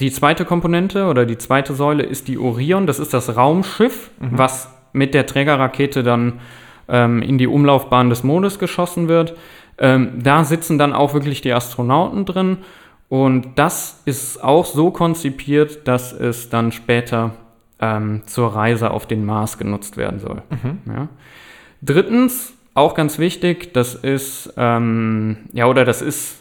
[0.00, 2.86] die zweite Komponente oder die zweite Säule ist die Orion.
[2.86, 4.38] Das ist das Raumschiff, Mhm.
[4.38, 6.40] was mit der Trägerrakete dann
[6.88, 9.34] ähm, in die Umlaufbahn des Mondes geschossen wird.
[9.78, 12.58] Ähm, da sitzen dann auch wirklich die Astronauten drin.
[13.08, 17.32] Und das ist auch so konzipiert, dass es dann später
[17.80, 20.42] ähm, zur Reise auf den Mars genutzt werden soll.
[20.50, 20.78] Mhm.
[20.92, 21.08] Ja.
[21.82, 26.38] Drittens, auch ganz wichtig, das ist, ähm, ja, oder das ist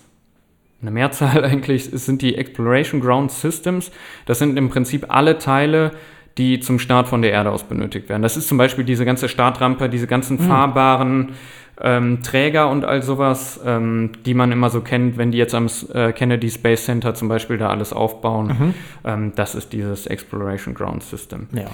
[0.81, 3.91] eine Mehrzahl eigentlich, es sind die Exploration Ground Systems.
[4.25, 5.91] Das sind im Prinzip alle Teile,
[6.37, 8.21] die zum Start von der Erde aus benötigt werden.
[8.21, 10.47] Das ist zum Beispiel diese ganze Startrampe, diese ganzen Mhm.
[10.47, 11.31] fahrbaren
[11.81, 15.67] ähm, Träger und all sowas, ähm, die man immer so kennt, wenn die jetzt am
[15.93, 18.47] äh, Kennedy Space Center zum Beispiel da alles aufbauen.
[18.47, 18.73] Mhm.
[19.05, 21.47] Ähm, das ist dieses Exploration Ground System.
[21.53, 21.67] Ja.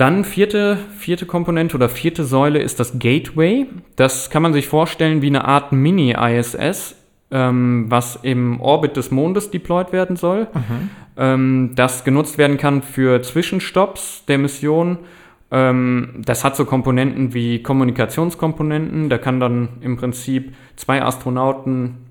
[0.00, 3.66] Dann vierte, vierte Komponente oder vierte Säule ist das Gateway.
[3.96, 6.96] Das kann man sich vorstellen wie eine Art Mini-ISS,
[7.30, 10.44] ähm, was im Orbit des Mondes deployed werden soll.
[10.54, 10.90] Mhm.
[11.18, 15.00] Ähm, das genutzt werden kann für Zwischenstopps der Mission.
[15.50, 19.10] Ähm, das hat so Komponenten wie Kommunikationskomponenten.
[19.10, 22.06] Da kann dann im Prinzip zwei Astronauten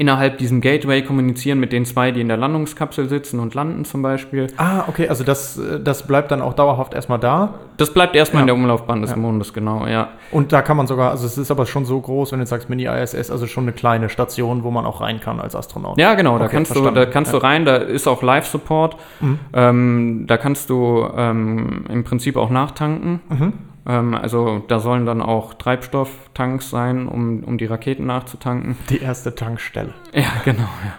[0.00, 4.00] innerhalb diesem Gateway kommunizieren mit den zwei, die in der Landungskapsel sitzen und landen zum
[4.00, 4.46] Beispiel.
[4.56, 7.52] Ah, okay, also das, äh, das bleibt dann auch dauerhaft erstmal da.
[7.76, 8.44] Das bleibt erstmal Ja.
[8.44, 9.16] in der Umlaufbahn des Ja.
[9.18, 10.08] Mondes, genau, ja.
[10.30, 12.48] Und da kann man sogar, also es ist aber schon so groß, wenn du jetzt
[12.50, 15.98] sagst Mini-ISS, also schon eine kleine Station, wo man auch rein kann als Astronaut.
[15.98, 17.38] Ja, genau, da Okay, kannst, du, da kannst ja.
[17.38, 18.96] du rein, da ist auch Live-Support.
[19.20, 19.38] Mhm.
[19.52, 23.20] Ähm, da kannst du ähm, im Prinzip auch nachtanken.
[23.28, 23.52] Mhm.
[23.86, 28.76] Ähm, also da sollen dann auch Treibstofftanks sein, um, um die Raketen nachzutanken.
[28.90, 29.94] Die erste Tankstelle.
[30.14, 30.94] Ja, genau, ja.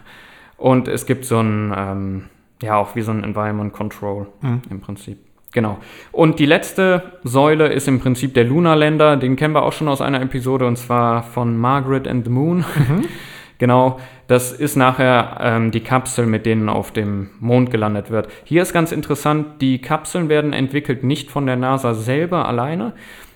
[0.57, 2.25] Und es gibt so ein, ähm,
[2.61, 4.61] ja, auch wie so ein Environment Control Mhm.
[4.69, 5.17] im Prinzip.
[5.53, 5.79] Genau.
[6.13, 9.17] Und die letzte Säule ist im Prinzip der Lunar Lander.
[9.17, 12.63] Den kennen wir auch schon aus einer Episode und zwar von Margaret and the Moon.
[13.57, 13.99] genau.
[14.31, 18.29] Das ist nachher ähm, die Kapsel, mit denen auf dem Mond gelandet wird.
[18.45, 22.93] Hier ist ganz interessant, die Kapseln werden entwickelt nicht von der NASA selber alleine,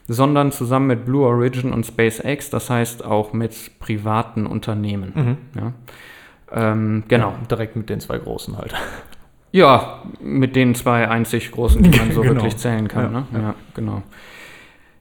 [0.08, 5.12] sondern zusammen mit Blue Origin und SpaceX, das heißt auch mit privaten Unternehmen.
[5.54, 5.62] Mhm.
[5.62, 5.74] Ja.
[6.72, 7.32] Ähm, genau.
[7.32, 8.74] Ja, direkt mit den zwei großen halt.
[9.52, 12.36] Ja, mit den zwei einzig großen, die man so Genau.
[12.36, 13.04] wirklich zählen kann.
[13.04, 13.26] Ja, ne?
[13.34, 13.40] ja.
[13.40, 13.56] ja.
[13.74, 14.02] genau.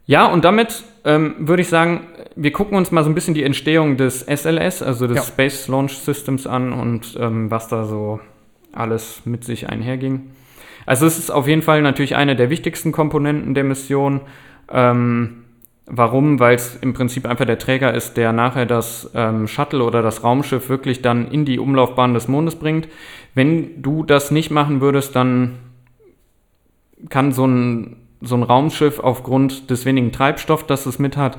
[0.07, 2.01] Ja, und damit ähm, würde ich sagen,
[2.37, 5.23] wir gucken uns mal so ein bisschen die Entstehung des SLS, also des Ja.
[5.23, 8.21] Space Launch Systems an und ähm, was da so
[8.73, 10.31] alles mit sich einherging.
[10.87, 14.21] Also es ist auf jeden Fall natürlich eine der wichtigsten Komponenten der Mission.
[14.71, 15.45] Ähm,
[15.87, 16.41] warum?
[16.41, 20.23] Weil es im Prinzip einfach der Träger ist, der nachher das ähm, Shuttle oder das
[20.25, 22.89] Raumschiff wirklich dann in die Umlaufbahn des Mondes bringt.
[23.35, 25.59] Wenn du das nicht machen würdest, dann
[27.09, 31.39] kann so ein, so ein Raumschiff aufgrund des wenigen Treibstoff, das es mit hat,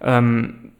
[0.00, 0.72] ähm,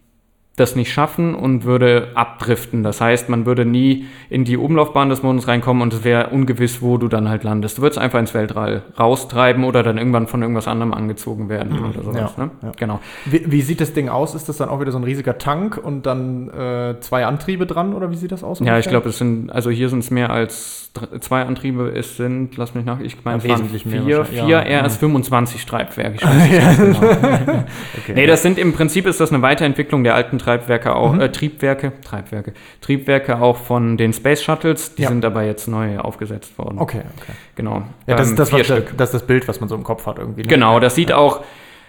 [0.56, 2.82] das nicht schaffen und würde abdriften.
[2.82, 6.80] Das heißt, man würde nie in die Umlaufbahn des Mondes reinkommen und es wäre ungewiss,
[6.80, 7.76] wo du dann halt landest.
[7.76, 12.02] Du würdest einfach ins Weltall raustreiben oder dann irgendwann von irgendwas anderem angezogen werden oder
[12.02, 12.34] sowas.
[12.38, 12.50] Ja, ne?
[12.62, 12.72] ja.
[12.78, 13.00] Genau.
[13.26, 14.34] Wie, wie sieht das Ding aus?
[14.34, 17.92] Ist das dann auch wieder so ein riesiger Tank und dann äh, zwei Antriebe dran
[17.92, 18.60] oder wie sieht das aus?
[18.60, 20.90] Ja, ich glaube, es sind, also hier sind es mehr als
[21.20, 21.92] zwei Antriebe.
[21.94, 24.62] Es sind, lass mich nach, ich meine, Ja, wesentlich mehr vier, wahrscheinlich, vier ja.
[24.62, 25.00] eher als Mhm.
[25.00, 26.14] 25 Treibwerke.
[26.16, 27.00] Ich weiß genau.
[27.98, 28.12] Okay.
[28.14, 31.20] Nee, das sind im Prinzip ist das eine Weiterentwicklung der alten Treibwerke auch, Mhm.
[31.22, 35.08] äh, Triebwerke, Treibwerke, Triebwerke auch von den Space Shuttles, die Ja.
[35.08, 36.78] sind aber jetzt neu aufgesetzt worden.
[36.78, 37.32] Okay, okay.
[37.56, 37.82] Genau.
[38.06, 38.96] Ja, das, Ähm, ist das, was, Stück.
[38.96, 40.42] das ist das Bild, was man so im Kopf hat irgendwie.
[40.42, 40.46] ne?
[40.48, 41.40] Genau, das sieht auch,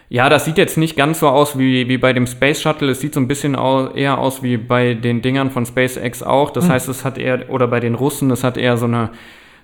[0.09, 2.89] ja, das sieht jetzt nicht ganz so aus wie, wie bei dem Space Shuttle.
[2.89, 6.49] Es sieht so ein bisschen au eher aus wie bei den Dingern von SpaceX auch.
[6.49, 6.71] Das Mhm.
[6.71, 9.11] heißt, es hat eher, oder bei den Russen, es hat eher so eine,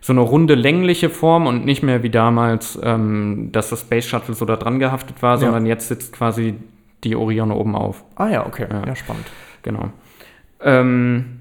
[0.02, 4.36] so eine runde, längliche Form und nicht mehr wie damals, ähm, dass das Space Shuttle
[4.36, 5.38] so da dran gehaftet war, Ja.
[5.40, 6.56] sondern jetzt sitzt quasi
[7.04, 8.04] die Orion oben auf.
[8.16, 8.68] Ah ja, okay.
[8.70, 8.86] Ja.
[8.86, 9.26] Ja, spannend.
[9.63, 9.89] Genau.
[10.62, 11.39] Ähm,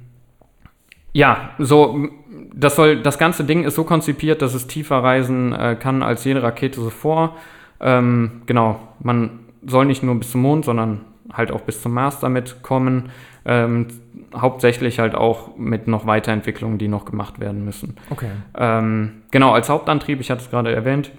[1.12, 2.08] ja, so
[2.54, 6.24] das soll das ganze Ding ist so konzipiert, dass es tiefer reisen äh, kann als
[6.24, 7.36] jede Rakete zuvor.
[7.80, 12.20] Ähm, genau, man soll nicht nur bis zum Mond, sondern halt auch bis zum Mars
[12.20, 13.10] damit kommen.
[13.44, 13.88] Ähm,
[14.34, 17.96] hauptsächlich halt auch mit noch Weiterentwicklungen, die noch gemacht werden müssen.
[18.10, 18.30] Okay.
[18.56, 21.10] Ähm, genau, als Hauptantrieb, ich hatte es gerade erwähnt,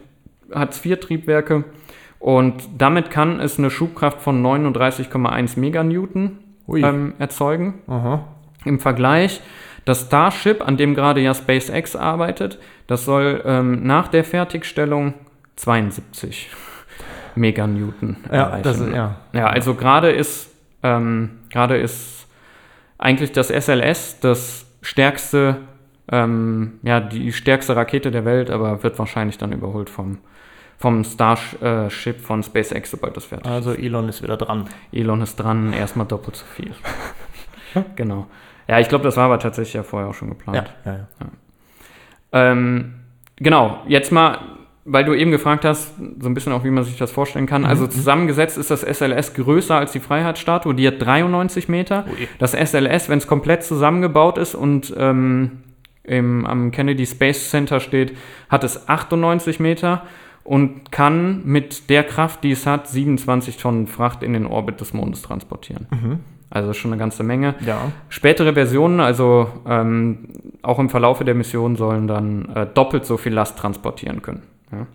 [0.53, 1.65] hat es vier Triebwerke
[2.23, 6.38] und damit kann es eine Schubkraft von 39,1 Meganewton
[6.73, 7.81] ähm, erzeugen.
[7.88, 8.23] Aha.
[8.63, 9.41] Im Vergleich,
[9.83, 15.15] das Starship, an dem gerade ja SpaceX arbeitet, das soll ähm, nach der Fertigstellung
[15.57, 16.49] 72
[17.36, 18.63] Meganewton Ja, erreichen.
[18.63, 19.15] das ist- ja.
[19.33, 20.49] ja, also gerade ist,
[20.81, 22.27] ähm, gerade ist
[22.97, 25.57] eigentlich das SLS das stärkste,
[26.09, 30.19] ähm, ja, die stärkste Rakete der Welt, aber wird wahrscheinlich dann überholt vom,
[30.77, 33.51] vom Starship von SpaceX, sobald das fertig ist.
[33.51, 34.65] Also Elon ist wieder dran.
[34.91, 36.71] Elon ist dran, erstmal doppelt so viel.
[37.95, 38.27] genau.
[38.67, 40.73] Ja, ich glaube, das war aber tatsächlich ja vorher auch schon geplant.
[40.86, 41.27] Ja, ja, ja.
[42.31, 42.95] Ähm,
[43.38, 44.39] genau, jetzt mal,
[44.86, 47.65] weil du eben gefragt hast, so ein bisschen auch, wie man sich das vorstellen kann.
[47.65, 47.91] Also Mhm.
[47.91, 52.05] zusammengesetzt ist das SLS größer als die Freiheitsstatue, die hat 93 Meter.
[52.09, 52.27] Ui.
[52.39, 55.63] Das SLS, wenn es komplett zusammengebaut ist und ähm,
[56.03, 58.17] im, am Kennedy Space Center steht,
[58.49, 60.03] hat es 98 Meter
[60.43, 64.93] und kann mit der Kraft, die es hat, 27 Tonnen Fracht in den Orbit des
[64.93, 65.88] Mondes transportieren.
[65.91, 66.19] Mhm.
[66.49, 67.56] Also schon eine ganze Menge.
[67.65, 67.91] Ja.
[68.10, 70.29] Spätere Versionen, also ähm,
[70.62, 74.43] auch im Verlaufe der Mission, sollen dann äh, doppelt so viel Last transportieren können.
[74.71, 74.86] Ja.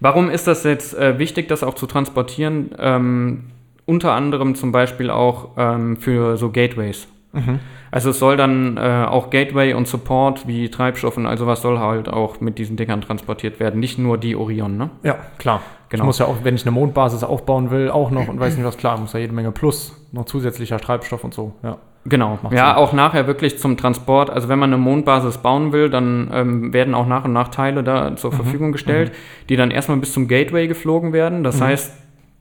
[0.00, 2.70] Warum ist das jetzt äh, wichtig, das auch zu transportieren?
[2.78, 3.44] Ähm,
[3.86, 7.08] unter anderem zum Beispiel auch ähm, für so Gateways.
[7.32, 7.60] Mhm.
[7.90, 11.78] Also es soll dann äh, auch Gateway und Support wie Treibstoff und all sowas soll
[11.78, 14.90] halt auch mit diesen Dingern transportiert werden, nicht nur die Orion, ne?
[15.02, 15.62] Ja, klar.
[15.90, 16.02] Genau.
[16.02, 18.66] Ich muss ja auch, wenn ich eine Mondbasis aufbauen will, auch noch und weiß nicht
[18.66, 21.78] was, klar, muss ja jede Menge plus, noch zusätzlicher Treibstoff und so, ja.
[22.04, 22.38] Genau.
[22.42, 22.76] Macht ja, Sinn.
[22.76, 24.30] auch nachher wirklich zum Transport.
[24.30, 27.82] Also wenn man eine Mondbasis bauen will, dann ähm, werden auch nach und nach Teile
[27.82, 28.36] da zur Mhm.
[28.36, 29.12] Verfügung gestellt,
[29.48, 31.42] die dann erstmal bis zum Gateway geflogen werden.
[31.44, 31.64] Das Mhm.
[31.64, 31.92] heißt,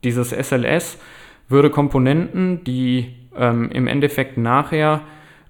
[0.04, 1.00] dieses SLS
[1.50, 5.02] würde Komponenten, die ähm, im Endeffekt nachher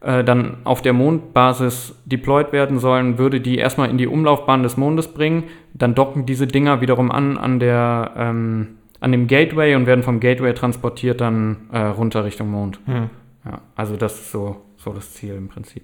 [0.01, 4.77] äh, dann auf der Mondbasis deployed werden sollen, würde die erstmal in die Umlaufbahn des
[4.77, 5.45] Mondes bringen.
[5.73, 8.67] Dann docken diese Dinger wiederum an an der ähm,
[8.99, 12.79] an dem Gateway und werden vom Gateway transportiert dann äh, runter Richtung Mond.
[12.85, 13.09] Hm.
[13.45, 15.83] Ja, also das ist so, so das Ziel im Prinzip.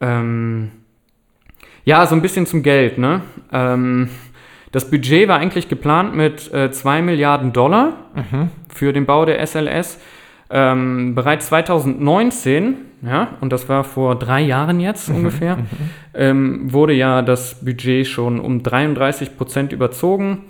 [0.00, 0.70] Ähm,
[1.84, 3.22] ja, so ein bisschen zum Geld, ne?
[3.52, 4.08] Ähm,
[4.72, 8.50] das Budget war eigentlich geplant mit 2 Milliarden Dollar Mhm.
[8.68, 9.98] für den Bau der SLS.
[10.50, 15.58] Ähm, bereits 2019, ja, und das war vor drei Jahren jetzt ungefähr,
[16.14, 20.44] ähm, wurde ja das Budget schon um 33 Prozent überzogen.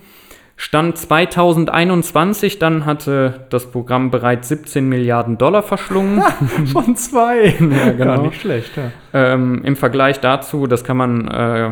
[0.61, 6.21] Stand 2021, dann hatte das Programm bereits 17 Milliarden Dollar verschlungen.
[6.73, 7.55] Von zwei.
[7.59, 8.15] ja, genau.
[8.15, 8.91] Ja, nicht schlecht, ja.
[9.13, 11.71] Ähm, Im Vergleich dazu, das kann man äh,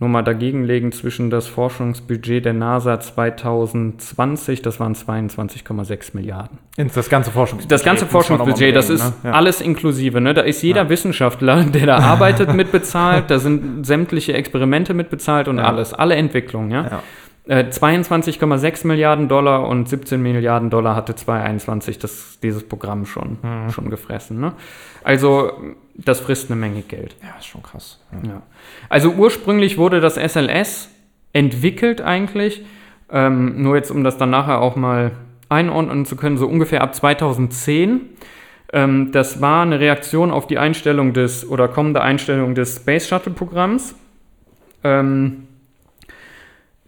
[0.00, 6.58] nur mal dagegenlegen, zwischen das Forschungsbudget der NASA 2020, das waren 22,6 Milliarden.
[6.76, 7.72] Ins- Das ganze Forschungsbudget.
[7.72, 9.30] Das ganze Forschungsbudget, das ist ne?
[9.30, 9.32] Ja.
[9.32, 10.20] alles inklusive.
[10.20, 10.34] Ne?
[10.34, 13.30] Da ist jeder Wissenschaftler, der da arbeitet, mitbezahlt.
[13.30, 15.64] Da sind sämtliche Experimente mitbezahlt und Ja.
[15.64, 15.92] alles.
[15.94, 16.70] Alle Entwicklungen.
[16.70, 17.02] Ja?
[17.48, 17.58] Ja.
[17.60, 23.70] Äh, 22,6 Milliarden Dollar und 17 Milliarden Dollar hatte 2021 das, dieses Programm schon, Mhm.
[23.70, 24.40] schon gefressen.
[24.40, 24.52] Ne?
[25.02, 25.52] Also
[25.94, 27.16] das frisst eine Menge Geld.
[27.22, 27.98] Ja, ist schon krass.
[28.22, 28.42] Ja.
[28.88, 30.90] Also ursprünglich wurde das SLS
[31.32, 32.64] entwickelt eigentlich,
[33.10, 35.12] ähm, nur jetzt um das dann nachher auch mal
[35.48, 38.02] einordnen zu können, so ungefähr ab 2010.
[38.72, 43.32] Ähm, das war eine Reaktion auf die Einstellung des oder kommende Einstellung des Space Shuttle
[43.32, 43.94] Programms.
[44.84, 45.47] Ähm,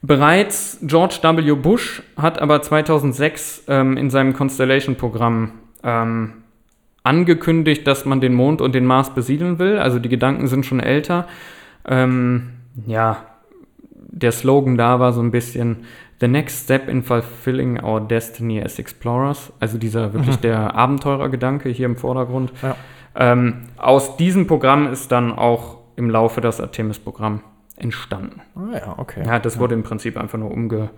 [0.02, 1.54] bereits George W.
[1.54, 6.32] Bush hat aber 2006 ähm, in seinem Constellation-Programm ähm,
[7.02, 9.78] angekündigt, dass man den Mond und den Mars besiedeln will.
[9.78, 11.26] Also die Gedanken sind schon älter.
[11.86, 12.50] Ähm,
[12.86, 13.24] ja,
[13.92, 15.84] der Slogan da war so ein bisschen
[16.20, 19.52] The next step in fulfilling our destiny as explorers.
[19.58, 20.42] Also dieser wirklich Mhm.
[20.42, 22.52] der Abenteurergedanke hier im Vordergrund.
[22.62, 22.76] Ja.
[23.16, 27.40] Ähm, aus diesem Programm ist dann auch im Laufe das Artemis-Programm
[27.80, 28.40] entstanden.
[28.54, 29.22] Ah ja, okay.
[29.26, 30.90] Ja, das wurde im Prinzip einfach nur umge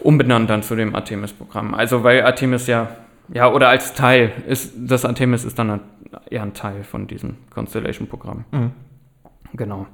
[0.00, 1.74] umbenannt dann zu dem Artemis-Programm.
[1.74, 2.88] Also weil Artemis ja,
[3.32, 5.80] ja, oder als Teil ist, das Artemis ist dann ein-
[6.30, 8.44] eher ein Teil von diesem Constellation-Programm.
[8.50, 8.70] Mhm.
[9.54, 9.86] Genau.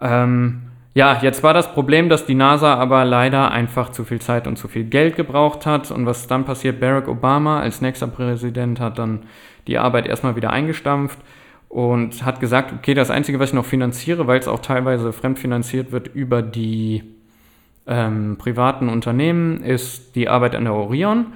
[0.00, 0.62] Ähm,
[0.94, 4.56] ja, jetzt war das Problem, dass die NASA aber leider einfach zu viel Zeit und
[4.56, 5.90] zu viel Geld gebraucht hat.
[5.92, 9.20] Und was dann passiert, Barack Obama als nächster Präsident hat dann
[9.68, 11.18] die Arbeit erstmal wieder eingestampft
[11.68, 15.92] und hat gesagt, okay, das Einzige, was ich noch finanziere, weil es auch teilweise fremdfinanziert
[15.92, 17.02] wird über die
[17.86, 21.26] ähm, privaten Unternehmen, ist die Arbeit an der Orion.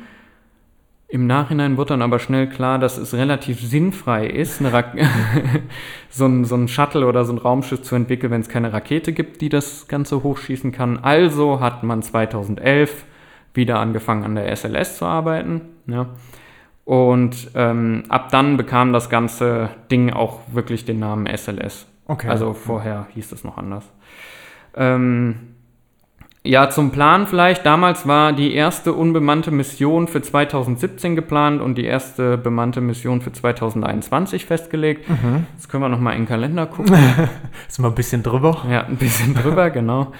[1.08, 4.62] Im Nachhinein wird dann aber schnell klar, dass es relativ sinnfrei ist,
[6.10, 9.12] so, ein, so ein Shuttle oder so ein Raumschiff zu entwickeln, wenn es keine Rakete
[9.12, 10.98] gibt, die das Ganze hochschießen kann.
[10.98, 13.04] Also hat man 2011
[13.52, 15.60] wieder angefangen, an der SLS zu arbeiten.
[15.86, 16.06] Ja.
[16.92, 21.86] Und ähm, ab dann bekam das ganze Ding auch wirklich den Namen SLS.
[22.06, 22.28] Okay.
[22.28, 23.90] Also vorher hieß es noch anders.
[24.76, 25.54] Ähm,
[26.44, 27.64] ja, zum Plan vielleicht.
[27.64, 33.32] Damals war die erste unbemannte Mission für 2017 geplant und die erste bemannte Mission für
[33.32, 35.08] 2021 festgelegt.
[35.08, 35.46] Mhm.
[35.54, 36.94] Jetzt können wir noch mal in den Kalender gucken.
[37.68, 38.66] Ist mal ein bisschen drüber.
[38.70, 40.12] Ja, ein bisschen drüber, genau.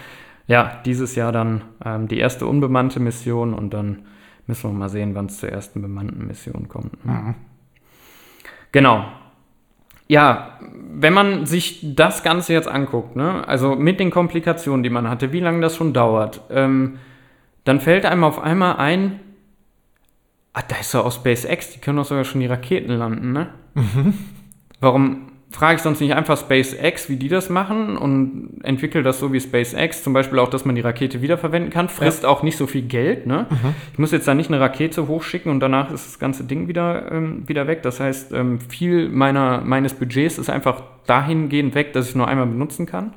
[0.46, 4.06] Ja, dieses Jahr dann ähm, die erste unbemannte Mission und dann
[4.52, 7.04] müssen wir mal sehen, wann es zur ersten bemannten Mission kommt.
[7.06, 7.12] ne?
[7.12, 7.34] Mhm.
[8.70, 9.06] Genau.
[10.08, 15.08] Ja, wenn man sich das Ganze jetzt anguckt, ne, also mit den Komplikationen, die man
[15.08, 16.98] hatte, wie lange das schon dauert, ähm,
[17.64, 19.20] dann fällt einem auf einmal ein,
[20.52, 23.54] ah, da ist ja auch SpaceX, die können doch sogar schon die Raketen landen, ne?
[23.74, 24.14] Mhm.
[24.80, 29.32] Warum frage ich sonst nicht einfach SpaceX, wie die das machen und entwickle das so
[29.32, 32.66] wie SpaceX, zum Beispiel auch, dass man die Rakete wiederverwenden kann, frisst auch nicht so
[32.66, 33.26] viel Geld.
[33.26, 33.46] Ne?
[33.48, 33.74] Mhm.
[33.92, 37.12] Ich muss jetzt da nicht eine Rakete hochschicken und danach ist das ganze Ding wieder,
[37.12, 37.82] ähm, wieder weg.
[37.82, 42.46] Das heißt, ähm, viel meiner, meines Budgets ist einfach dahingehend weg, dass ich nur einmal
[42.46, 43.12] benutzen kann.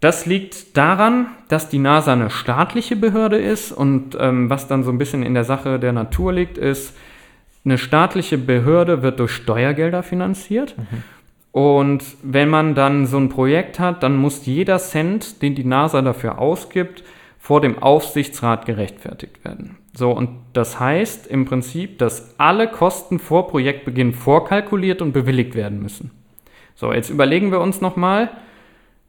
[0.00, 4.92] Das liegt daran, dass die NASA eine staatliche Behörde ist und ähm, was dann so
[4.92, 6.94] ein bisschen in der Sache der Natur liegt, ist,
[7.64, 10.74] eine staatliche Behörde wird durch Steuergelder finanziert.
[11.52, 16.02] Und wenn man dann so ein Projekt hat, dann muss jeder Cent, den die NASA
[16.02, 17.02] dafür ausgibt,
[17.38, 19.76] vor dem Aufsichtsrat gerechtfertigt werden.
[19.94, 25.80] So, und das heißt im Prinzip, dass alle Kosten vor Projektbeginn vorkalkuliert und bewilligt werden
[25.82, 26.10] müssen.
[26.74, 28.30] So, jetzt überlegen wir uns nochmal,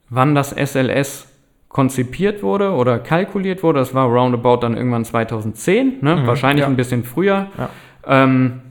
[0.09, 1.27] wann das SLS
[1.67, 3.79] konzipiert wurde oder kalkuliert wurde.
[3.79, 6.15] Das war roundabout dann irgendwann 2010, ne?
[6.15, 6.67] Mhm, wahrscheinlich ja.
[6.67, 7.47] ein bisschen früher.
[7.57, 7.69] Ja.
[8.05, 8.61] Ähm,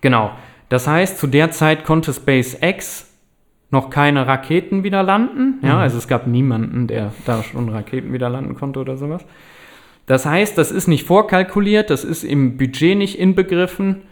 [0.00, 0.30] genau.
[0.68, 3.08] Das heißt, zu der Zeit konnte SpaceX
[3.70, 5.58] noch keine Raketen wieder landen.
[5.62, 5.80] Ja, Mhm.
[5.80, 9.24] also es gab niemanden, der da schon Raketen wieder landen konnte oder sowas.
[10.06, 14.02] Das heißt, das ist nicht vorkalkuliert, das ist im Budget nicht inbegriffen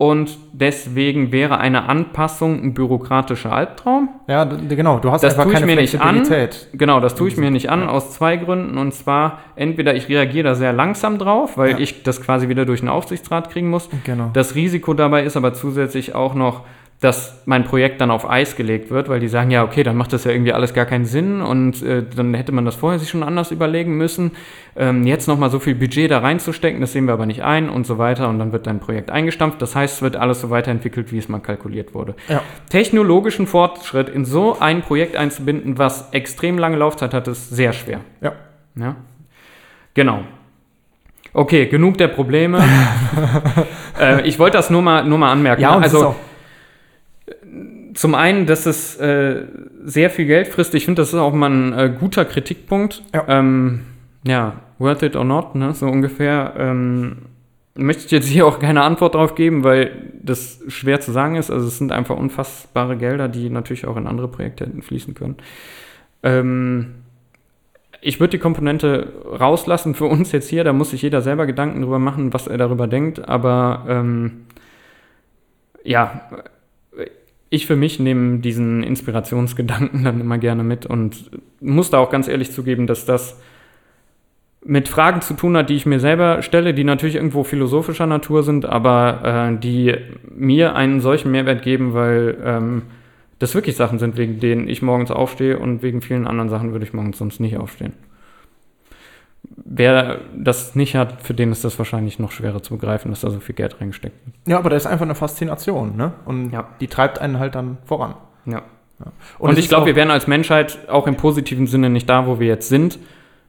[0.00, 4.08] und deswegen wäre eine Anpassung ein bürokratischer Albtraum.
[4.28, 4.98] Ja, genau.
[4.98, 6.24] Du hast Das einfach tue ich keine mir nicht an.
[6.24, 6.68] Flexibilität.
[6.72, 8.78] Genau, das tue ich mir nicht an aus zwei Gründen.
[8.78, 11.78] Und zwar, entweder ich reagiere da sehr langsam drauf, weil Ja.
[11.78, 13.90] ich das quasi wieder durch den Aufsichtsrat kriegen muss.
[14.04, 14.30] Genau.
[14.32, 16.62] Das Risiko dabei ist aber zusätzlich auch noch,
[17.00, 20.12] dass mein Projekt dann auf Eis gelegt wird, weil die sagen, ja, okay, dann macht
[20.12, 23.08] das ja irgendwie alles gar keinen Sinn und äh, dann hätte man das vorher sich
[23.08, 24.32] schon anders überlegen müssen.
[24.76, 27.86] Ähm, jetzt nochmal so viel Budget da reinzustecken, das sehen wir aber nicht ein und
[27.86, 29.62] so weiter und dann wird dein Projekt eingestampft.
[29.62, 32.14] Das heißt, es wird alles so weiterentwickelt, wie es mal kalkuliert wurde.
[32.28, 32.42] Ja.
[32.68, 38.00] Technologischen Fortschritt in so ein Projekt einzubinden, was extrem lange Laufzeit hat, ist sehr schwer.
[38.20, 38.32] Ja.
[38.76, 38.96] Ja.
[39.94, 40.20] Genau.
[41.32, 42.62] Okay, genug der Probleme.
[44.00, 45.62] äh, ich wollte das nur mal, nur mal anmerken.
[45.62, 46.14] Ja, es also
[48.00, 49.44] zum einen, dass es äh,
[49.84, 50.74] sehr viel Geld frisst.
[50.74, 53.02] Ich finde, das ist auch mal ein äh, guter Kritikpunkt.
[53.14, 53.24] Ja.
[53.28, 53.82] Ähm,
[54.26, 55.74] ja, worth it or not, ne?
[55.74, 56.54] so ungefähr.
[56.56, 57.18] Ähm,
[57.74, 61.50] möchte ich jetzt hier auch keine Antwort drauf geben, weil das schwer zu sagen ist.
[61.50, 65.36] Also es sind einfach unfassbare Gelder, die natürlich auch in andere Projekte hätten fließen können.
[66.22, 66.94] Ähm,
[68.00, 70.64] ich würde die Komponente rauslassen für uns jetzt hier.
[70.64, 73.28] Da muss sich jeder selber Gedanken drüber machen, was er darüber denkt.
[73.28, 74.46] Aber ähm,
[75.84, 76.22] ja,
[77.50, 81.30] ich für mich nehme diesen Inspirationsgedanken dann immer gerne mit und
[81.60, 83.40] muss da auch ganz ehrlich zugeben, dass das
[84.62, 88.42] mit Fragen zu tun hat, die ich mir selber stelle, die natürlich irgendwo philosophischer Natur
[88.42, 89.94] sind, aber äh, die
[90.34, 92.82] mir einen solchen Mehrwert geben, weil ähm,
[93.38, 96.84] das wirklich Sachen sind, wegen denen ich morgens aufstehe und wegen vielen anderen Sachen würde
[96.84, 97.94] ich morgens sonst nicht aufstehen.
[99.64, 103.30] Wer das nicht hat, für den ist das wahrscheinlich noch schwerer zu begreifen, dass da
[103.30, 104.36] so viel Geld reingesteckt wird.
[104.46, 106.12] Ja, aber da ist einfach eine Faszination, ne?
[106.24, 108.14] Und die treibt einen halt dann voran.
[108.46, 108.62] Ja.
[109.38, 112.26] Und Und, es ich glaube, wir wären als Menschheit auch im positiven Sinne nicht da,
[112.26, 112.98] wo wir jetzt sind,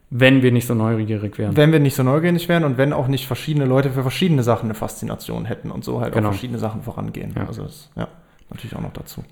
[0.09, 1.55] wenn wir nicht so neugierig wären.
[1.55, 4.65] Wenn wir nicht so neugierig wären und wenn auch nicht verschiedene Leute für verschiedene Sachen
[4.65, 6.27] eine Faszination hätten und so halt Genau.
[6.27, 7.33] auch verschiedene Sachen vorangehen.
[7.35, 7.47] Ja.
[7.47, 8.07] Also das, ja,
[8.49, 9.23] natürlich auch noch dazu.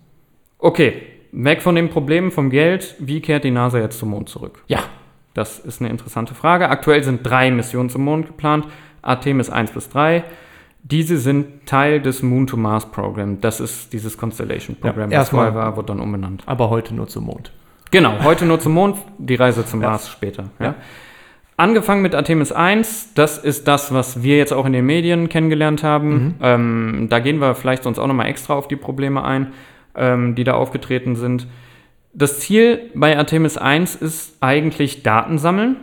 [0.57, 1.01] Okay,
[1.33, 2.95] weg von dem Problem vom Geld.
[2.99, 4.63] Wie kehrt die NASA jetzt zum Mond zurück?
[4.67, 4.79] Ja.
[5.33, 6.69] Das ist eine interessante Frage.
[6.69, 8.65] Aktuell sind drei Missionen zum Mond geplant.
[9.01, 10.23] Artemis 1 bis 3.
[10.83, 13.39] Diese sind Teil des Moon to Mars Program.
[13.41, 16.43] Das ist dieses Constellation-Programm, Ja, was vorher war, wird dann umbenannt.
[16.45, 17.51] Aber heute nur zum Mond.
[17.91, 19.89] Genau, heute nur zum Mond, die Reise zum Ja.
[19.89, 20.45] Mars später.
[20.59, 20.75] Ja.
[21.57, 25.83] Angefangen mit Artemis 1, das ist das, was wir jetzt auch in den Medien kennengelernt
[25.83, 26.09] haben.
[26.13, 26.35] Mhm.
[26.41, 29.47] Ähm, da gehen wir vielleicht sonst auch nochmal extra auf die Probleme ein,
[29.95, 31.47] ähm, die da aufgetreten sind.
[32.13, 35.77] Das Ziel bei Artemis 1 ist eigentlich Daten sammeln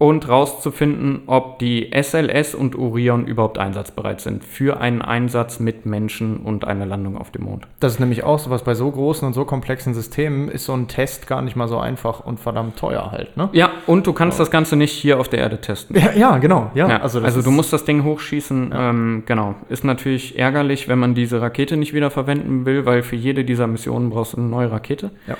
[0.00, 6.38] und rauszufinden, ob die SLS und Orion überhaupt einsatzbereit sind für einen Einsatz mit Menschen
[6.38, 7.66] und eine Landung auf dem Mond.
[7.80, 10.72] Das ist nämlich auch so was bei so großen und so komplexen Systemen ist so
[10.72, 13.50] ein Test gar nicht mal so einfach und verdammt teuer halt, ne?
[13.52, 15.94] Ja, und du kannst das Ganze nicht hier auf der Erde testen.
[15.94, 16.70] Ja, ja genau.
[16.72, 18.72] Ja, Ja, also also, du musst das Ding hochschießen.
[18.74, 19.54] Ähm, genau.
[19.68, 23.66] Ist natürlich ärgerlich, wenn man diese Rakete nicht wieder verwenden will, weil für jede dieser
[23.66, 25.10] Missionen brauchst du eine neue Rakete.
[25.26, 25.36] Ja.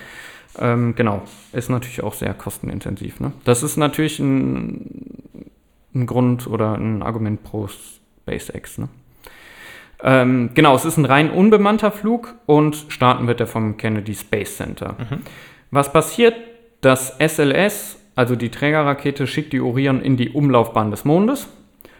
[0.58, 1.22] Ähm, genau.
[1.52, 3.20] Ist natürlich auch sehr kostenintensiv.
[3.20, 3.32] Ne?
[3.44, 5.50] Das ist natürlich ein,
[5.94, 8.78] ein Grund oder ein Argument pro SpaceX.
[8.78, 8.88] Ne?
[10.02, 14.56] Ähm, genau, es ist ein rein unbemannter Flug und starten wird er vom Kennedy Space
[14.56, 14.96] Center.
[15.70, 16.34] Was passiert?
[16.80, 21.48] Das SLS, also die Trägerrakete, schickt die Orion in die Umlaufbahn des Mondes.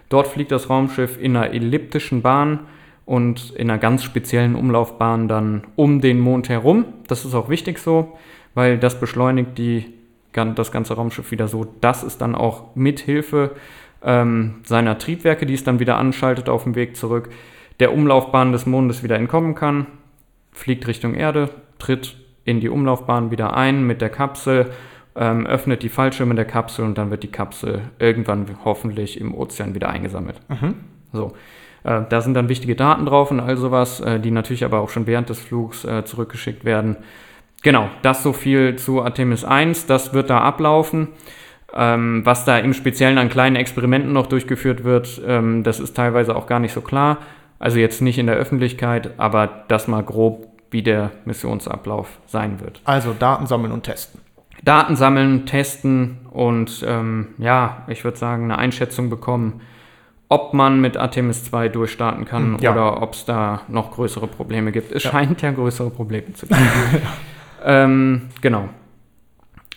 [0.08, 2.60] Dort fliegt das Raumschiff in einer elliptischen Bahn
[3.04, 6.86] und in einer ganz speziellen Umlaufbahn dann um den Mond herum.
[7.06, 8.16] Das ist auch wichtig so,
[8.60, 9.86] weil das beschleunigt die,
[10.34, 13.52] das ganze Raumschiff wieder so, dass es dann auch mit Hilfe
[14.04, 17.30] ähm, seiner Triebwerke, die es dann wieder anschaltet auf dem Weg zurück,
[17.80, 19.86] der Umlaufbahn des Mondes wieder entkommen kann,
[20.52, 21.48] fliegt Richtung Erde,
[21.78, 24.70] tritt in die Umlaufbahn wieder ein mit der Kapsel,
[25.16, 29.74] ähm, öffnet die Fallschirme der Kapsel und dann wird die Kapsel irgendwann hoffentlich im Ozean
[29.74, 30.38] wieder eingesammelt.
[30.50, 30.74] Mhm.
[31.14, 31.32] So.
[31.82, 34.90] Äh, da sind dann wichtige Daten drauf und all sowas, äh, die natürlich aber auch
[34.90, 36.98] schon während des Flugs äh, zurückgeschickt werden.
[37.62, 41.08] Genau, das so viel zu Artemis 1, das wird da ablaufen.
[41.72, 46.34] Ähm, was da im Speziellen an kleinen Experimenten noch durchgeführt wird, ähm, das ist teilweise
[46.34, 47.18] auch gar nicht so klar.
[47.60, 52.80] Also jetzt nicht in der Öffentlichkeit, aber das mal grob, wie der Missionsablauf sein wird.
[52.84, 54.20] Also Daten sammeln und testen.
[54.64, 59.60] Daten sammeln, testen und ähm, ja, ich würde sagen, eine Einschätzung bekommen,
[60.28, 62.72] ob man mit Artemis 2 durchstarten kann ja.
[62.72, 64.92] oder ob es da noch größere Probleme gibt.
[64.92, 65.10] Es Ja.
[65.10, 66.60] scheint ja größere Probleme zu geben.
[67.64, 68.68] ähm, genau.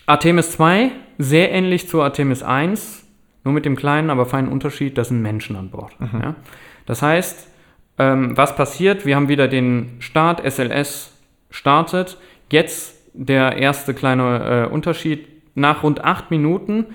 [0.05, 3.07] Artemis 2, sehr ähnlich zu Artemis 1,
[3.43, 5.99] nur mit dem kleinen, aber feinen Unterschied, das sind Menschen an Bord.
[5.99, 6.21] Mhm.
[6.21, 6.35] Ja?
[6.85, 7.47] Das heißt,
[7.99, 9.05] ähm, was passiert?
[9.05, 11.17] Wir haben wieder den Start, SLS
[11.49, 12.17] startet.
[12.51, 15.27] Jetzt der erste kleine äh, Unterschied.
[15.55, 16.87] Nach rund acht Minuten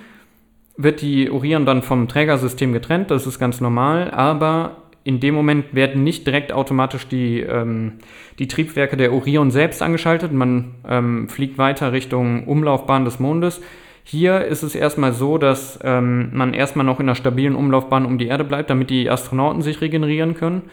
[0.77, 4.77] wird die Orion dann vom Trägersystem getrennt, das ist ganz normal, aber
[5.09, 7.93] in dem Moment werden nicht direkt automatisch die, ähm,
[8.39, 10.35] die Triebwerke der Orion selbst angeschaltet.
[10.35, 13.63] Man ähm, fliegt weiter Richtung Umlaufbahn des Mondes.
[14.05, 18.19] Hier ist es erstmal so, dass ähm, man erstmal noch in einer stabilen Umlaufbahn um
[18.19, 20.65] die Erde bleibt, damit die Astronauten sich regenerieren können.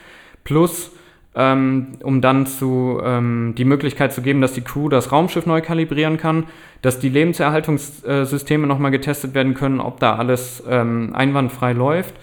[0.43, 0.91] Plus,
[1.33, 5.61] ähm, um dann zu, ähm, die Möglichkeit zu geben, dass die Crew das Raumschiff neu
[5.61, 6.43] kalibrieren kann,
[6.81, 12.15] dass die Lebenserhaltungssysteme nochmal getestet werden können, ob da alles ähm, einwandfrei läuft.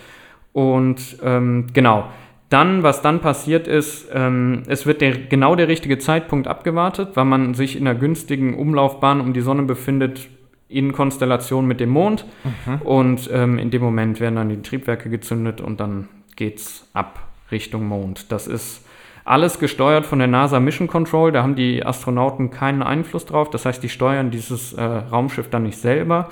[0.52, 2.08] Und ähm, genau,
[2.52, 7.24] dann, was dann passiert ist, ähm, es wird der, genau der richtige Zeitpunkt abgewartet, weil
[7.24, 10.28] man sich in einer günstigen Umlaufbahn um die Sonne befindet,
[10.68, 12.26] in Konstellation mit dem Mond.
[12.44, 12.82] Mhm.
[12.82, 17.86] Und ähm, in dem Moment werden dann die Triebwerke gezündet und dann geht's ab Richtung
[17.86, 18.30] Mond.
[18.32, 18.84] Das ist
[19.24, 21.32] alles gesteuert von der NASA Mission Control.
[21.32, 23.50] Da haben die Astronauten keinen Einfluss drauf.
[23.50, 26.28] Das heißt, die steuern dieses äh, Raumschiff dann nicht selber.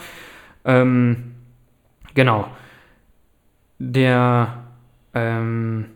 [0.65, 1.35] Ähm,
[2.15, 2.47] genau.
[3.81, 4.65] Der,
[5.15, 5.87] ähm,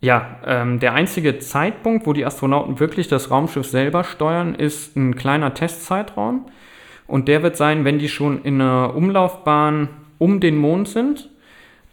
[0.00, 5.16] ja, ähm, der einzige Zeitpunkt, wo die Astronauten wirklich das Raumschiff selber steuern, ist ein
[5.16, 6.46] kleiner Testzeitraum.
[7.06, 11.30] Und der wird sein, wenn die schon in einer Umlaufbahn um den Mond sind,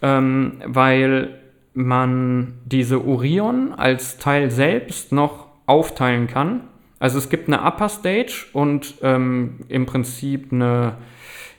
[0.01, 1.39] ähm, weil
[1.73, 6.61] man diese Orion als Teil selbst noch aufteilen kann.
[6.99, 10.95] Also es gibt eine Upper Stage und ähm, im Prinzip eine,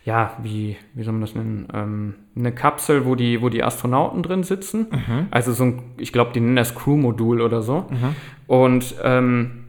[0.04, 4.22] ja, wie, wie soll man das nennen, ähm, eine Kapsel, wo die, wo die Astronauten
[4.22, 4.86] drin sitzen.
[4.90, 5.26] Mhm.
[5.30, 7.86] Also so ein, ich glaube, die nennen das Crew-Modul oder so.
[7.90, 8.14] Mhm.
[8.46, 9.64] Und ähm,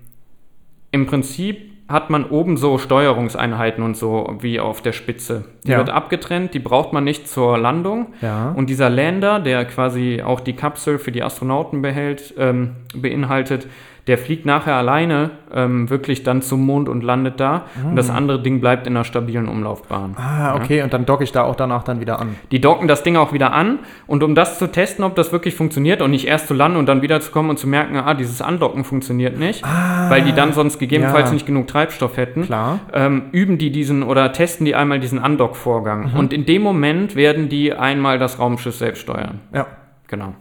[0.91, 5.45] im Prinzip hat man oben so Steuerungseinheiten und so wie auf der Spitze.
[5.65, 5.77] Die Ja.
[5.77, 8.07] wird abgetrennt, die braucht man nicht zur Landung.
[8.21, 8.49] Ja.
[8.51, 13.67] Und dieser Lander, der quasi auch die Kapsel für die Astronauten behält, ähm, beinhaltet,
[14.08, 17.64] der fliegt nachher alleine ähm, wirklich dann zum Mond und landet da.
[17.84, 18.16] Und das Ah.
[18.16, 20.16] andere Ding bleibt in einer stabilen Umlaufbahn.
[20.18, 20.56] Ah, Ja.
[20.56, 22.36] okay, und dann docke ich da auch danach dann wieder an.
[22.51, 25.56] Die docken das Ding auch wieder an und um das zu testen, ob das wirklich
[25.56, 28.14] funktioniert und nicht erst zu landen und dann wieder zu kommen und zu merken, ah,
[28.14, 29.64] dieses Andocken funktioniert nicht,
[30.10, 31.34] weil die dann sonst gegebenenfalls ja.
[31.34, 32.80] nicht genug Treibstoff hätten, Klar.
[32.93, 36.12] Ähm, üben die diesen oder testen die einmal diesen Andock-Vorgang.
[36.12, 36.20] Mhm.
[36.20, 39.39] Und in dem Moment werden die einmal das Raumschiff selbst steuern.
[39.53, 39.66] Ja.
[40.08, 40.36] Genau.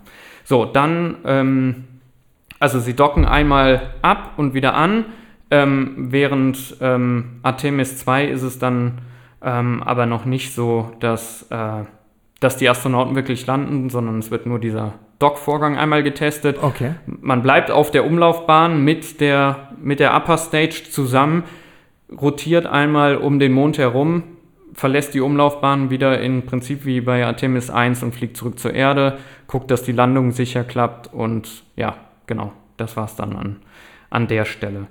[0.45, 1.85] So, dann, ähm,
[2.65, 5.05] also sie docken einmal ab und wieder an.
[5.51, 9.03] Ähm, während ähm, Artemis 2 ist es dann
[9.43, 11.85] ähm, aber noch nicht so, dass, äh,
[12.41, 16.57] dass die Astronauten wirklich landen, sondern es wird nur dieser Dock-Vorgang einmal getestet.
[16.63, 16.95] Okay.
[17.07, 21.43] Man bleibt auf der Umlaufbahn mit der, mit der Upper Stage zusammen,
[22.19, 24.23] rotiert einmal um den Mond herum,
[24.73, 29.19] verlässt die Umlaufbahn wieder im Prinzip wie bei Artemis 1 und fliegt zurück zur Erde,
[29.49, 31.97] guckt, dass die Landung sicher klappt und ja,
[32.27, 33.57] genau, das war es dann an,
[34.11, 34.87] an der Stelle.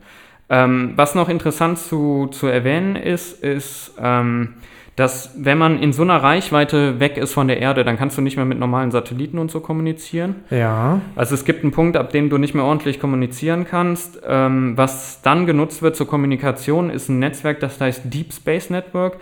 [0.49, 4.55] Ähm, was noch interessant zu, zu erwähnen ist, ist, ähm,
[4.95, 8.21] dass wenn man in so einer Reichweite weg ist von der Erde, dann kannst du
[8.21, 10.35] nicht mehr mit normalen Satelliten und so kommunizieren.
[10.51, 11.01] Ja.
[11.15, 14.21] Also es gibt einen Punkt, ab dem du nicht mehr ordentlich kommunizieren kannst.
[14.27, 19.17] Ähm, was dann genutzt wird zur Kommunikation, ist ein Netzwerk, das heißt Deep Space Network.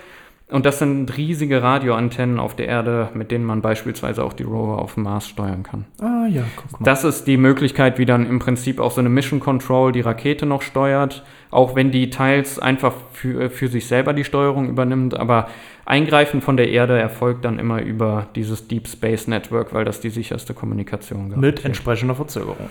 [0.52, 4.80] Und das sind riesige Radioantennen auf der Erde, mit denen man beispielsweise auch die Rover
[4.80, 5.86] auf dem Mars steuern kann.
[6.02, 6.86] Ah ja, guck mal.
[6.86, 10.46] Das ist die Möglichkeit, wie dann im Prinzip auch so eine Mission Control die Rakete
[10.46, 15.18] noch steuert, auch wenn die teils einfach für, für sich selber die Steuerung übernimmt.
[15.18, 15.48] Aber
[15.86, 20.10] Eingreifen von der Erde erfolgt dann immer über dieses Deep Space Network, weil das die
[20.10, 21.66] sicherste Kommunikation Mit garantiert.
[21.66, 22.70] entsprechender Verzögerung.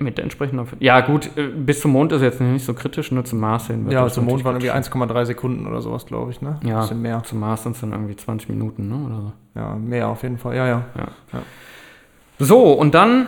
[0.00, 0.66] Mit entsprechender.
[0.80, 3.90] Ja, gut, äh, bis zum Mond ist jetzt nicht so kritisch, nur zum Mars hin.
[3.90, 4.92] Ja, zum Mond waren irgendwie kritisch.
[4.92, 6.58] 1,3 Sekunden oder sowas, glaube ich, ne?
[6.64, 7.22] Ja, Bisschen mehr.
[7.24, 9.06] zum Mars sind es dann irgendwie 20 Minuten, ne?
[9.06, 9.32] Oder so.
[9.54, 10.56] Ja, mehr auf jeden Fall.
[10.56, 10.84] Ja, ja.
[10.96, 11.08] Ja.
[11.32, 11.42] ja.
[12.38, 13.26] So, und dann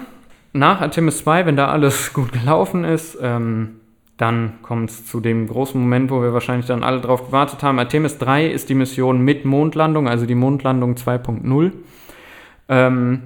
[0.52, 3.80] nach Artemis 2, wenn da alles gut gelaufen ist, ähm,
[4.16, 7.78] dann kommt es zu dem großen Moment, wo wir wahrscheinlich dann alle drauf gewartet haben.
[7.80, 11.72] Artemis 3 ist die Mission mit Mondlandung, also die Mondlandung 2.0.
[12.68, 13.22] Ähm,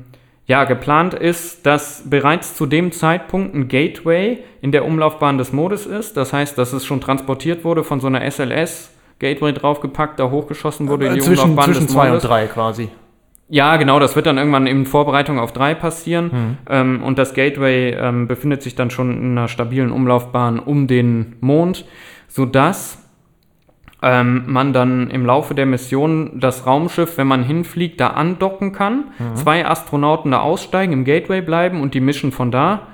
[0.48, 5.84] ja, geplant ist, dass bereits zu dem Zeitpunkt ein Gateway in der Umlaufbahn des Mondes
[5.84, 6.16] ist.
[6.16, 8.90] Das heißt, dass es schon transportiert wurde von so einer SLS.
[9.18, 12.24] Gateway draufgepackt, da hochgeschossen wurde in die zwischen Umlaufbahn zwischen des 2 und Mondes.
[12.24, 12.88] 3 quasi.
[13.50, 16.30] Ja, genau, das wird dann irgendwann in Vorbereitung auf drei passieren.
[16.32, 16.58] Mhm.
[16.68, 21.36] Ähm, und das Gateway ähm, befindet sich dann schon in einer stabilen Umlaufbahn um den
[21.40, 21.84] Mond,
[22.26, 23.07] sodass
[24.02, 29.06] ähm, man dann im Laufe der Mission das Raumschiff, wenn man hinfliegt, da andocken kann.
[29.18, 29.36] Mhm.
[29.36, 32.88] Zwei Astronauten da aussteigen, im Gateway bleiben und die Mission von da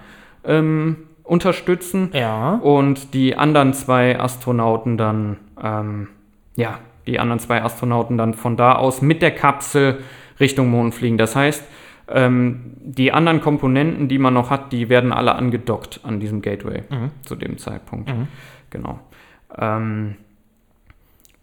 [0.45, 2.11] ähm, unterstützen.
[2.13, 2.55] Ja.
[2.55, 6.09] Und die anderen zwei Astronauten dann, ähm,
[6.57, 9.99] ja, die anderen zwei Astronauten dann von da aus mit der Kapsel
[10.41, 11.19] Richtung Mond fliegen.
[11.19, 11.65] Das heißt,
[12.09, 16.83] ähm, die anderen Komponenten, die man noch hat, die werden alle angedockt an diesem Gateway
[16.91, 17.11] Mhm.
[17.23, 18.09] zu dem Zeitpunkt.
[18.09, 18.29] Mhm.
[18.71, 19.01] Genau.
[19.59, 20.17] Ähm,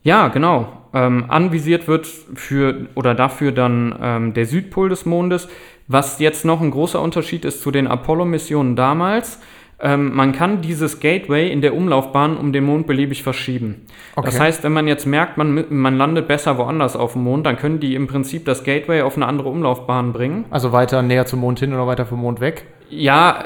[0.03, 0.67] ja, genau.
[0.93, 5.47] Ähm, anvisiert wird für oder dafür dann ähm, der Südpol des Mondes.
[5.87, 9.39] Was jetzt noch ein großer Unterschied ist zu den Apollo-Missionen damals.
[9.83, 13.87] Ähm, man kann dieses Gateway in der Umlaufbahn um den Mond beliebig verschieben.
[14.15, 14.43] Das Okay.
[14.43, 17.79] heißt, wenn man jetzt merkt, man, man landet besser woanders auf dem Mond, dann können
[17.79, 20.45] die im Prinzip das Gateway auf eine andere Umlaufbahn bringen.
[20.51, 22.65] Also weiter näher zum Mond hin oder weiter vom Mond weg?
[22.89, 23.45] Ja,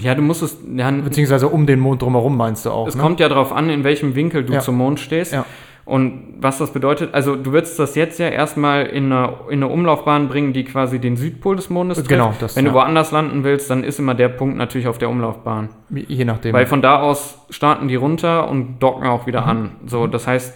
[0.00, 0.58] ja, du musst es.
[0.76, 2.86] Ja, Beziehungsweise um den Mond drumherum meinst du auch.
[2.88, 3.02] es ne?
[3.02, 4.60] kommt ja darauf an, in welchem Winkel du Ja.
[4.60, 5.32] zum Mond stehst.
[5.32, 5.44] Ja.
[5.86, 9.68] Und was das bedeutet, also du würdest das jetzt ja erstmal in eine, in eine
[9.68, 12.10] Umlaufbahn bringen, die quasi den Südpol des Mondes trifft.
[12.10, 12.74] Genau, das, Wenn du ja.
[12.76, 15.70] woanders landen willst, dann ist immer der Punkt natürlich auf der Umlaufbahn.
[15.88, 16.52] Je nachdem.
[16.52, 19.48] Weil von da aus starten die runter und docken auch wieder Mhm.
[19.48, 19.70] an.
[19.86, 20.54] So, das heißt,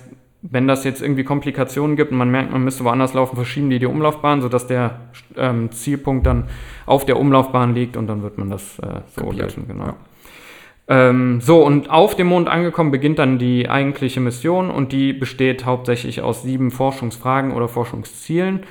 [0.51, 3.79] wenn das jetzt irgendwie Komplikationen gibt und man merkt, man müsste woanders laufen, verschieben die
[3.79, 5.01] die Umlaufbahn, sodass der
[5.37, 6.45] ähm, Zielpunkt dann
[6.85, 9.43] auf der Umlaufbahn liegt und dann wird man das äh, so Kapiert.
[9.43, 9.65] lösen.
[9.67, 9.87] Genau.
[9.87, 9.97] Ja.
[10.87, 15.65] Ähm, so, und auf dem Mond angekommen beginnt dann die eigentliche Mission und die besteht
[15.65, 18.65] hauptsächlich aus sieben Forschungsfragen oder Forschungszielen.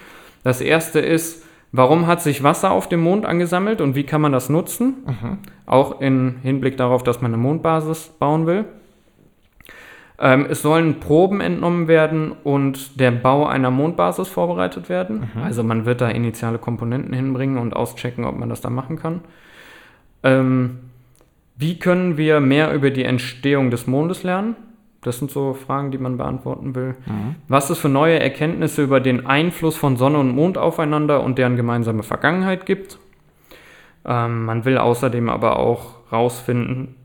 [0.43, 4.31] Das erste ist, warum hat sich Wasser auf dem Mond angesammelt und wie kann man
[4.31, 4.97] das nutzen?
[5.07, 5.37] Mhm.
[5.65, 8.65] Auch im Hinblick darauf, dass man eine Mondbasis bauen will.
[10.23, 15.29] Ähm, es sollen Proben entnommen werden und der Bau einer Mondbasis vorbereitet werden.
[15.35, 15.43] Mhm.
[15.43, 19.19] Also man wird da initiale Komponenten hinbringen und auschecken, ob man das da machen kann.
[20.23, 20.79] Ähm,
[21.57, 24.55] wie können wir mehr über die Entstehung des Mondes lernen?
[25.01, 26.95] Das sind so Fragen, die man beantworten will.
[27.05, 27.35] Mhm.
[27.49, 31.57] Was es für neue Erkenntnisse über den Einfluss von Sonne und Mond aufeinander und deren
[31.57, 32.97] gemeinsame Vergangenheit gibt?
[34.05, 36.95] Ähm, man will außerdem aber auch herausfinden,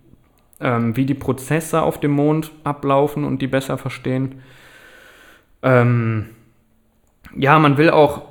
[0.61, 4.41] ähm, wie die Prozesse auf dem Mond ablaufen und die besser verstehen.
[5.63, 6.27] Ähm,
[7.37, 8.23] ja, man will auch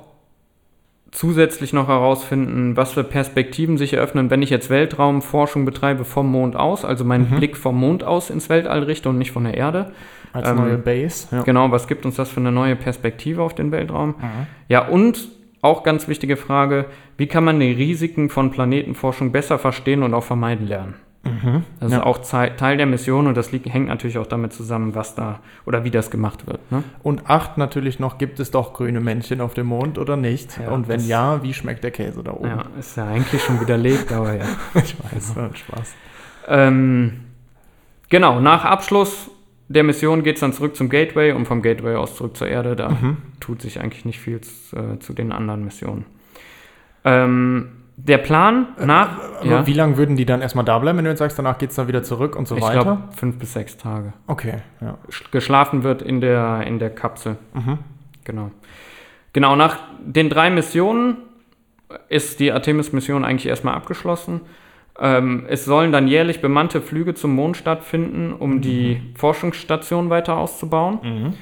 [1.10, 6.54] zusätzlich noch herausfinden, was für Perspektiven sich eröffnen, wenn ich jetzt Weltraumforschung betreibe vom Mond
[6.54, 7.36] aus, also meinen Mhm.
[7.36, 9.92] Blick vom Mond aus ins Weltall richte und nicht von der Erde.
[10.34, 11.34] Als neue Base.
[11.34, 11.42] Ja.
[11.42, 14.10] Genau, was gibt uns das für eine neue Perspektive auf den Weltraum?
[14.10, 14.46] Mhm.
[14.68, 15.28] Ja, und
[15.62, 16.84] auch ganz wichtige Frage,
[17.16, 20.94] wie kann man die Risiken von Planetenforschung besser verstehen und auch vermeiden lernen?
[21.24, 21.64] Mhm.
[21.80, 21.98] Das Ja.
[21.98, 22.18] ist auch
[22.56, 25.90] Teil der Mission und das liegt, hängt natürlich auch damit zusammen, was da oder wie
[25.90, 26.60] das gemacht wird.
[26.70, 26.84] Ne?
[27.02, 30.58] Und acht natürlich noch, gibt es doch grüne Männchen auf dem Mond oder nicht?
[30.58, 32.46] Ja, Und wenn ja, wie schmeckt der Käse da oben?
[32.48, 34.44] Ja, ist ja eigentlich schon widerlegt, aber ja.
[34.76, 35.94] ich weiß, ein Spaß.
[36.48, 37.20] Ähm,
[38.08, 39.30] genau, nach Abschluss
[39.70, 42.74] der Mission geht es dann zurück zum Gateway und vom Gateway aus zurück zur Erde.
[42.74, 43.18] Da Mhm.
[43.38, 46.06] tut sich eigentlich nicht viel zu, äh, zu den anderen Missionen.
[47.04, 47.68] Ähm,
[48.00, 49.18] der Plan nach.
[49.40, 51.70] Aber wie lange würden die dann erstmal da bleiben, wenn du jetzt sagst, danach geht
[51.70, 52.82] es dann wieder zurück und so ich weiter?
[52.82, 54.12] glaube, fünf bis sechs Tage.
[54.28, 54.96] Okay, ja.
[55.10, 57.36] Sch- Geschlafen wird in der, in der Kapsel.
[57.54, 57.78] Mhm.
[58.24, 58.50] Genau.
[59.32, 61.16] Genau, nach den drei Missionen
[62.08, 64.42] ist die Artemis-Mission eigentlich erstmal abgeschlossen.
[65.00, 70.98] Ähm, es sollen dann jährlich bemannte Flüge zum Mond stattfinden, um die Forschungsstation weiter auszubauen.
[71.02, 71.34] Mhm.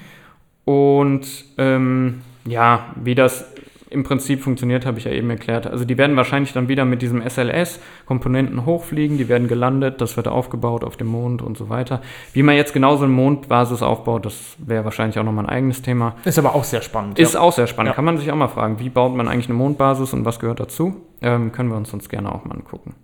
[0.65, 3.53] Und ähm, ja, wie das
[3.97, 5.67] im Prinzip funktioniert, habe ich ja eben erklärt.
[5.67, 10.29] Also die werden wahrscheinlich dann wieder mit diesem SLS-Komponenten hochfliegen, die werden gelandet, das wird
[10.29, 12.03] aufgebaut auf dem Mond und so weiter.
[12.33, 15.83] Wie man jetzt genau so eine Mondbasis aufbaut, das wäre wahrscheinlich auch nochmal ein eigenes
[15.83, 16.15] Thema.
[16.25, 17.19] Ist aber auch sehr spannend.
[17.19, 17.41] Ist ja.
[17.41, 17.91] auch sehr spannend.
[17.91, 17.95] Ja.
[17.95, 20.61] Kann man sich auch mal fragen, wie baut man eigentlich eine Mondbasis und was gehört
[20.61, 20.97] dazu?
[21.23, 22.95] Ähm, können wir uns sonst gerne auch mal angucken.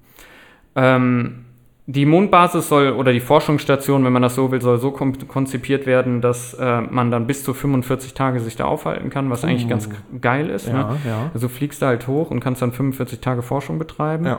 [0.76, 1.46] Ähm,
[1.86, 6.20] die Mondbasis soll, oder die Forschungsstation, wenn man das so will, soll so konzipiert werden,
[6.20, 9.68] dass äh, man dann bis zu 45 Tage sich da aufhalten kann, was eigentlich Uh.
[9.70, 10.68] ganz g- geil ist.
[10.68, 10.96] Ja, ne?
[11.04, 11.30] ja.
[11.34, 14.26] Also fliegst du halt hoch und kannst dann 45 Tage Forschung betreiben.
[14.26, 14.38] Ja.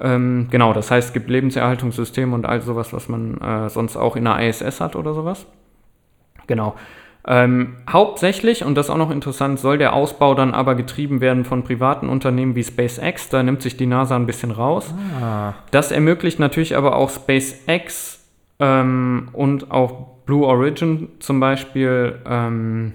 [0.00, 4.16] Ähm, genau, das heißt, es gibt Lebenserhaltungssysteme und all sowas, was man äh, sonst auch
[4.16, 5.46] in der ISS hat oder sowas.
[6.48, 6.74] Genau.
[7.26, 11.44] Ähm, hauptsächlich, und das ist auch noch interessant, soll der Ausbau dann aber getrieben werden
[11.44, 13.30] von privaten Unternehmen wie SpaceX.
[13.30, 14.92] Da nimmt sich die NASA ein bisschen raus.
[15.22, 15.54] Ah.
[15.70, 18.22] Das ermöglicht natürlich aber auch SpaceX
[18.60, 22.94] ähm, und auch Blue Origin zum Beispiel ähm,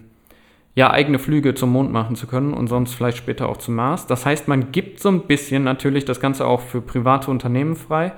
[0.75, 4.05] ja, eigene Flüge zum Mond machen zu können und sonst vielleicht später auch zum Mars.
[4.07, 8.13] Das heißt, man gibt so ein bisschen natürlich das Ganze auch für private Unternehmen frei.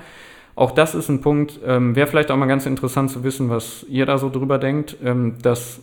[0.56, 3.86] Auch das ist ein Punkt, ähm, wäre vielleicht auch mal ganz interessant zu wissen, was
[3.90, 5.82] ihr da so drüber denkt, ähm, dass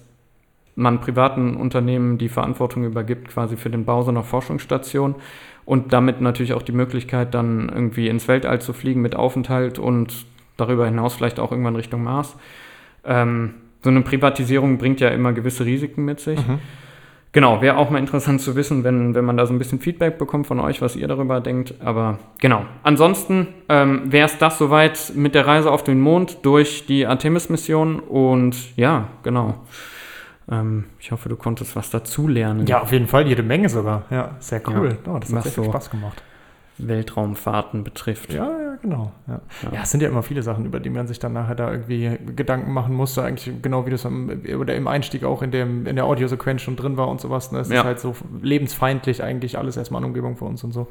[0.79, 5.17] man privaten Unternehmen die Verantwortung übergibt, quasi für den Bau so einer Forschungsstation
[5.65, 10.25] und damit natürlich auch die Möglichkeit, dann irgendwie ins Weltall zu fliegen mit Aufenthalt und
[10.57, 12.37] darüber hinaus vielleicht auch irgendwann Richtung Mars.
[13.05, 16.39] Ähm, so eine Privatisierung bringt ja immer gewisse Risiken mit sich.
[16.39, 16.61] Mhm.
[17.33, 20.17] Genau, wäre auch mal interessant zu wissen, wenn, wenn man da so ein bisschen Feedback
[20.17, 21.75] bekommt von euch, was ihr darüber denkt.
[21.81, 22.65] Aber genau.
[22.85, 28.01] Ansonsten ähm, wäre es das soweit mit der Reise auf den Mond durch die Artemis-Mission.
[28.01, 29.55] Und ja, genau.
[30.51, 32.67] Ähm, ich hoffe, du konntest was dazulernen.
[32.67, 34.05] Ja, auf jeden Fall, jede Menge sogar.
[34.11, 34.97] Ja, sehr cool.
[35.05, 36.23] Ja, oh, das hat sehr viel so Spaß gemacht.
[36.79, 38.33] Weltraumfahrten betrifft.
[38.33, 39.13] Ja, ja, genau.
[39.27, 39.41] Ja.
[39.73, 39.81] ja.
[39.83, 42.73] es sind ja immer viele Sachen, über die man sich dann nachher da irgendwie Gedanken
[42.73, 43.15] machen muss.
[43.15, 46.63] So eigentlich genau wie das am, oder im Einstieg auch in, dem, in der Audiosequenz
[46.63, 47.53] schon drin war und sowas.
[47.53, 47.59] Ne?
[47.59, 47.81] Es Ja.
[47.81, 50.87] ist halt so lebensfeindlich eigentlich alles erstmal an Umgebung für uns und so.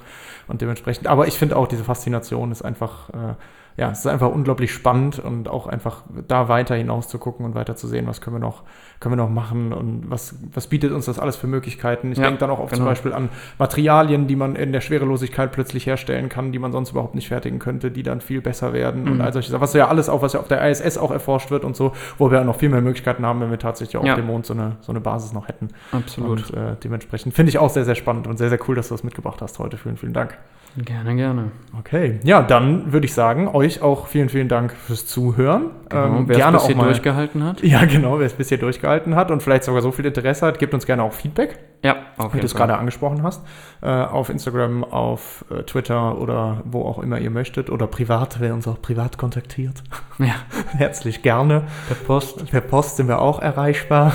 [0.48, 1.08] Und dementsprechend.
[1.08, 3.36] Aber ich finde auch, diese Faszination ist einfach, äh,
[3.78, 7.56] ja, es ist einfach unglaublich spannend und auch einfach da weiter hinaus zu gucken und
[7.56, 8.64] weiter zu sehen, was können wir noch,
[9.00, 12.12] können wir noch machen und was, was bietet uns das alles für Möglichkeiten.
[12.12, 12.86] Ich Ja, denke dann auch zum genau.
[12.86, 13.30] Beispiel an
[13.60, 17.60] Materialien, die man in der Schwerelosigkeit plötzlich herstellen kann, die man sonst überhaupt nicht fertigen
[17.60, 19.22] könnte, die dann viel besser werden und Mhm.
[19.22, 19.62] all solche Sachen.
[19.62, 22.32] Was ja alles auch, was ja auf der ISS auch erforscht wird und so, wo
[22.32, 24.14] wir noch viel mehr Möglichkeiten haben, wenn wir tatsächlich auch Ja.
[24.14, 25.68] auf dem Mond so eine, so eine Basis noch hätten.
[25.92, 26.50] Absolut.
[26.52, 28.94] Und äh, dementsprechend finde ich auch sehr, sehr spannend und sehr, sehr cool, dass du
[28.94, 29.78] das mitgebracht hast heute.
[29.78, 30.38] Vielen, vielen Dank.
[30.86, 31.46] Gerne, gerne.
[31.80, 35.72] Okay, ja, dann würde ich sagen, euch auch vielen, vielen Dank fürs Zuhören.
[35.90, 37.64] Genau, wer es bis hier durchgehalten hat.
[37.64, 38.87] Ja, genau, wer es bis hier durchgehalten hat
[39.32, 41.60] und vielleicht sogar so viel Interesse hat, gebt uns gerne auch Feedback.
[41.84, 43.44] Ja, auf wie du es gerade angesprochen hast.
[43.82, 47.70] Äh, auf Instagram, auf äh, Twitter oder wo auch immer ihr möchtet.
[47.70, 49.84] Oder privat, wer uns auch privat kontaktiert.
[50.18, 50.36] Ja.
[50.78, 51.64] Herzlich gerne.
[51.88, 52.50] Per Post.
[52.50, 54.14] Per Post sind wir auch erreichbar.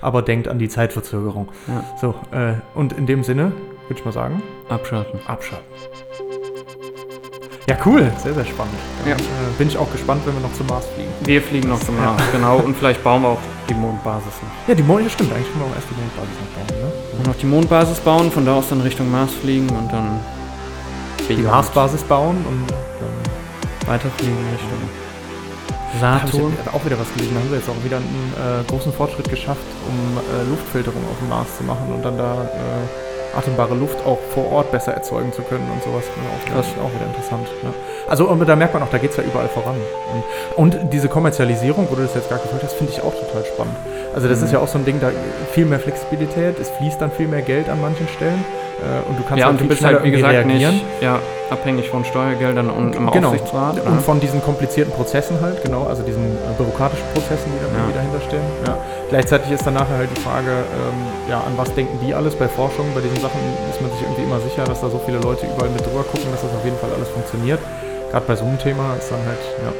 [0.00, 1.48] Aber denkt an die Zeitverzögerung.
[1.66, 1.84] Ja.
[2.00, 3.52] So, äh, und in dem Sinne
[3.88, 5.20] würde ich mal sagen, Abschalten.
[5.26, 5.64] abschalten.
[7.68, 8.12] Ja, cool.
[8.22, 8.74] Sehr, sehr spannend.
[9.04, 9.14] Ja.
[9.14, 9.18] Äh,
[9.58, 11.10] bin ich auch gespannt, wenn wir noch zum Mars fliegen.
[11.24, 12.58] Wir fliegen noch zum Mars, genau.
[12.58, 14.68] Und vielleicht bauen wir auch die Mondbasis noch.
[14.68, 15.32] Ja, die Mond, ja, stimmt.
[15.32, 16.92] Eigentlich können wir auch erst die Mondbasis noch bauen, ne?
[17.18, 20.20] Und noch die Mondbasis bauen, von da aus dann Richtung Mars fliegen und dann
[21.28, 24.78] Die Marsbasis bauen und dann weiterfliegen Richtung
[26.00, 26.52] Da habe Saturn.
[26.72, 27.34] auch wieder was gelesen.
[27.34, 31.18] Da haben sie jetzt auch wieder einen äh, großen Fortschritt geschafft, um äh, Luftfilterung auf
[31.18, 33.05] dem Mars zu machen und dann da äh,
[33.36, 36.04] atembare Luft auch vor Ort besser erzeugen zu können und sowas.
[36.06, 36.22] Ja,
[36.52, 36.66] auch, Krass.
[36.82, 37.46] auch wieder interessant.
[37.62, 37.70] Ne?
[38.08, 39.74] Also und da merkt man auch, da geht es ja überall voran.
[40.56, 43.44] Und, und diese Kommerzialisierung, wo du das jetzt gar gefragt hast, finde ich auch total
[43.44, 43.76] spannend.
[44.14, 44.44] Also das Mhm.
[44.46, 45.10] ist ja auch so ein Ding, da
[45.52, 48.44] viel mehr Flexibilität, es fließt dann viel mehr Geld an manchen Stellen
[48.80, 50.72] äh, und du kannst ja, halt und du bist halt, wie gesagt, reagieren.
[50.74, 51.18] nicht ja,
[51.50, 53.28] abhängig von Steuergeldern und im genau.
[53.28, 53.80] Aufsichtsrat.
[53.84, 54.00] Und ne?
[54.00, 57.92] von diesen komplizierten Prozessen halt, genau, also diesen äh, bürokratischen Prozessen, die, da, Ja.
[57.94, 58.40] dahinter stehen.
[58.66, 58.78] Ja.
[59.08, 62.48] Gleichzeitig ist dann nachher halt die Frage, ähm, ja, an was denken die alles bei
[62.48, 62.86] Forschung?
[62.92, 63.38] Bei diesen Sachen
[63.70, 66.26] ist man sich irgendwie immer sicher, dass da so viele Leute überall mit drüber gucken,
[66.32, 67.60] dass das auf jeden Fall alles funktioniert.
[68.10, 69.72] Gerade bei so einem Thema ist dann halt, ja.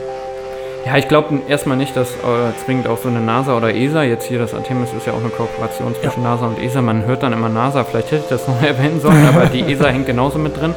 [0.87, 4.27] Ja, ich glaube erstmal nicht, dass äh, zwingend auch so eine NASA oder ESA, jetzt
[4.27, 7.33] hier das Artemis ist ja auch eine Kooperation zwischen NASA und ESA, man hört dann
[7.33, 10.57] immer NASA, vielleicht hätte ich das noch erwähnen sollen, aber die ESA hängt genauso mit
[10.57, 10.73] drin.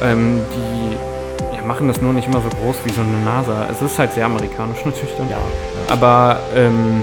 [0.00, 3.66] Ähm, die ja, machen das nur nicht immer so groß wie so eine NASA.
[3.68, 5.28] Es ist halt sehr amerikanisch natürlich dann.
[5.28, 5.38] Ja.
[5.88, 7.02] Aber ähm,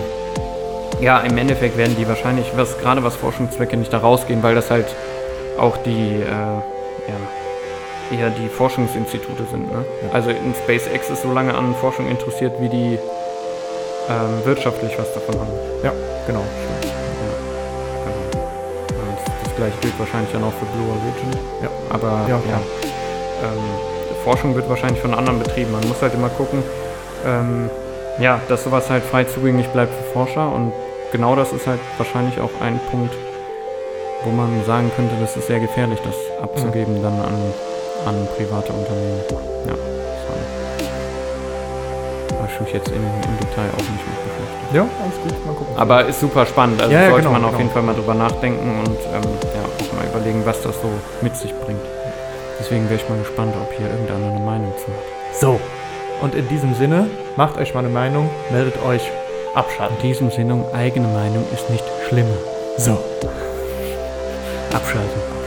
[0.99, 4.69] ja, im Endeffekt werden die wahrscheinlich, was gerade was Forschungszwecke nicht da rausgehen, weil das
[4.69, 4.87] halt
[5.57, 9.71] auch die, äh, ja, eher die Forschungsinstitute sind.
[9.71, 9.85] Ne?
[10.13, 12.99] Also in SpaceX ist so lange an Forschung interessiert, wie die
[14.09, 15.51] ähm, wirtschaftlich was davon haben.
[15.83, 15.91] Ja,
[16.25, 16.41] genau.
[16.81, 16.93] Stimmt.
[18.05, 19.01] Genau.
[19.01, 21.39] Und das gleiche gilt wahrscheinlich dann auch für Blue Origin.
[21.61, 21.69] Ja.
[21.91, 22.59] Aber Ja, ja,
[23.43, 23.89] ähm,
[24.23, 25.71] Forschung wird wahrscheinlich von anderen betrieben.
[25.71, 26.63] Man muss halt immer gucken,
[27.25, 27.69] ähm,
[28.19, 30.73] ja, dass sowas halt frei zugänglich bleibt für Forscher und
[31.11, 33.13] genau das ist halt wahrscheinlich auch ein Punkt,
[34.23, 37.53] wo man sagen könnte, das ist sehr gefährlich, das abzugeben dann an,
[38.05, 39.21] an private Unternehmen.
[39.67, 39.73] Ja,
[40.27, 40.45] sorry.
[42.37, 44.73] Habe ich mich jetzt im, im Detail auch nicht mit beschäftigt.
[44.73, 45.77] Ja, alles gut, mal gucken.
[45.77, 47.61] Aber ist super spannend, also Ja, ja, sollte genau, man auf genau.
[47.61, 50.89] jeden Fall mal drüber nachdenken und ähm, ja, auch mal überlegen, was das so
[51.21, 51.81] mit sich bringt.
[52.59, 55.39] Deswegen wäre ich mal gespannt, ob hier irgendeiner eine Meinung zu hat.
[55.39, 55.59] So,
[56.21, 57.07] und in diesem Sinne,
[57.37, 59.09] macht euch mal eine Meinung, meldet euch,
[59.59, 59.97] abschalten.
[59.97, 62.37] In diesem Sinne, eigene Meinung ist nicht schlimmer.
[62.77, 62.97] So.
[64.73, 65.38] Abschalten.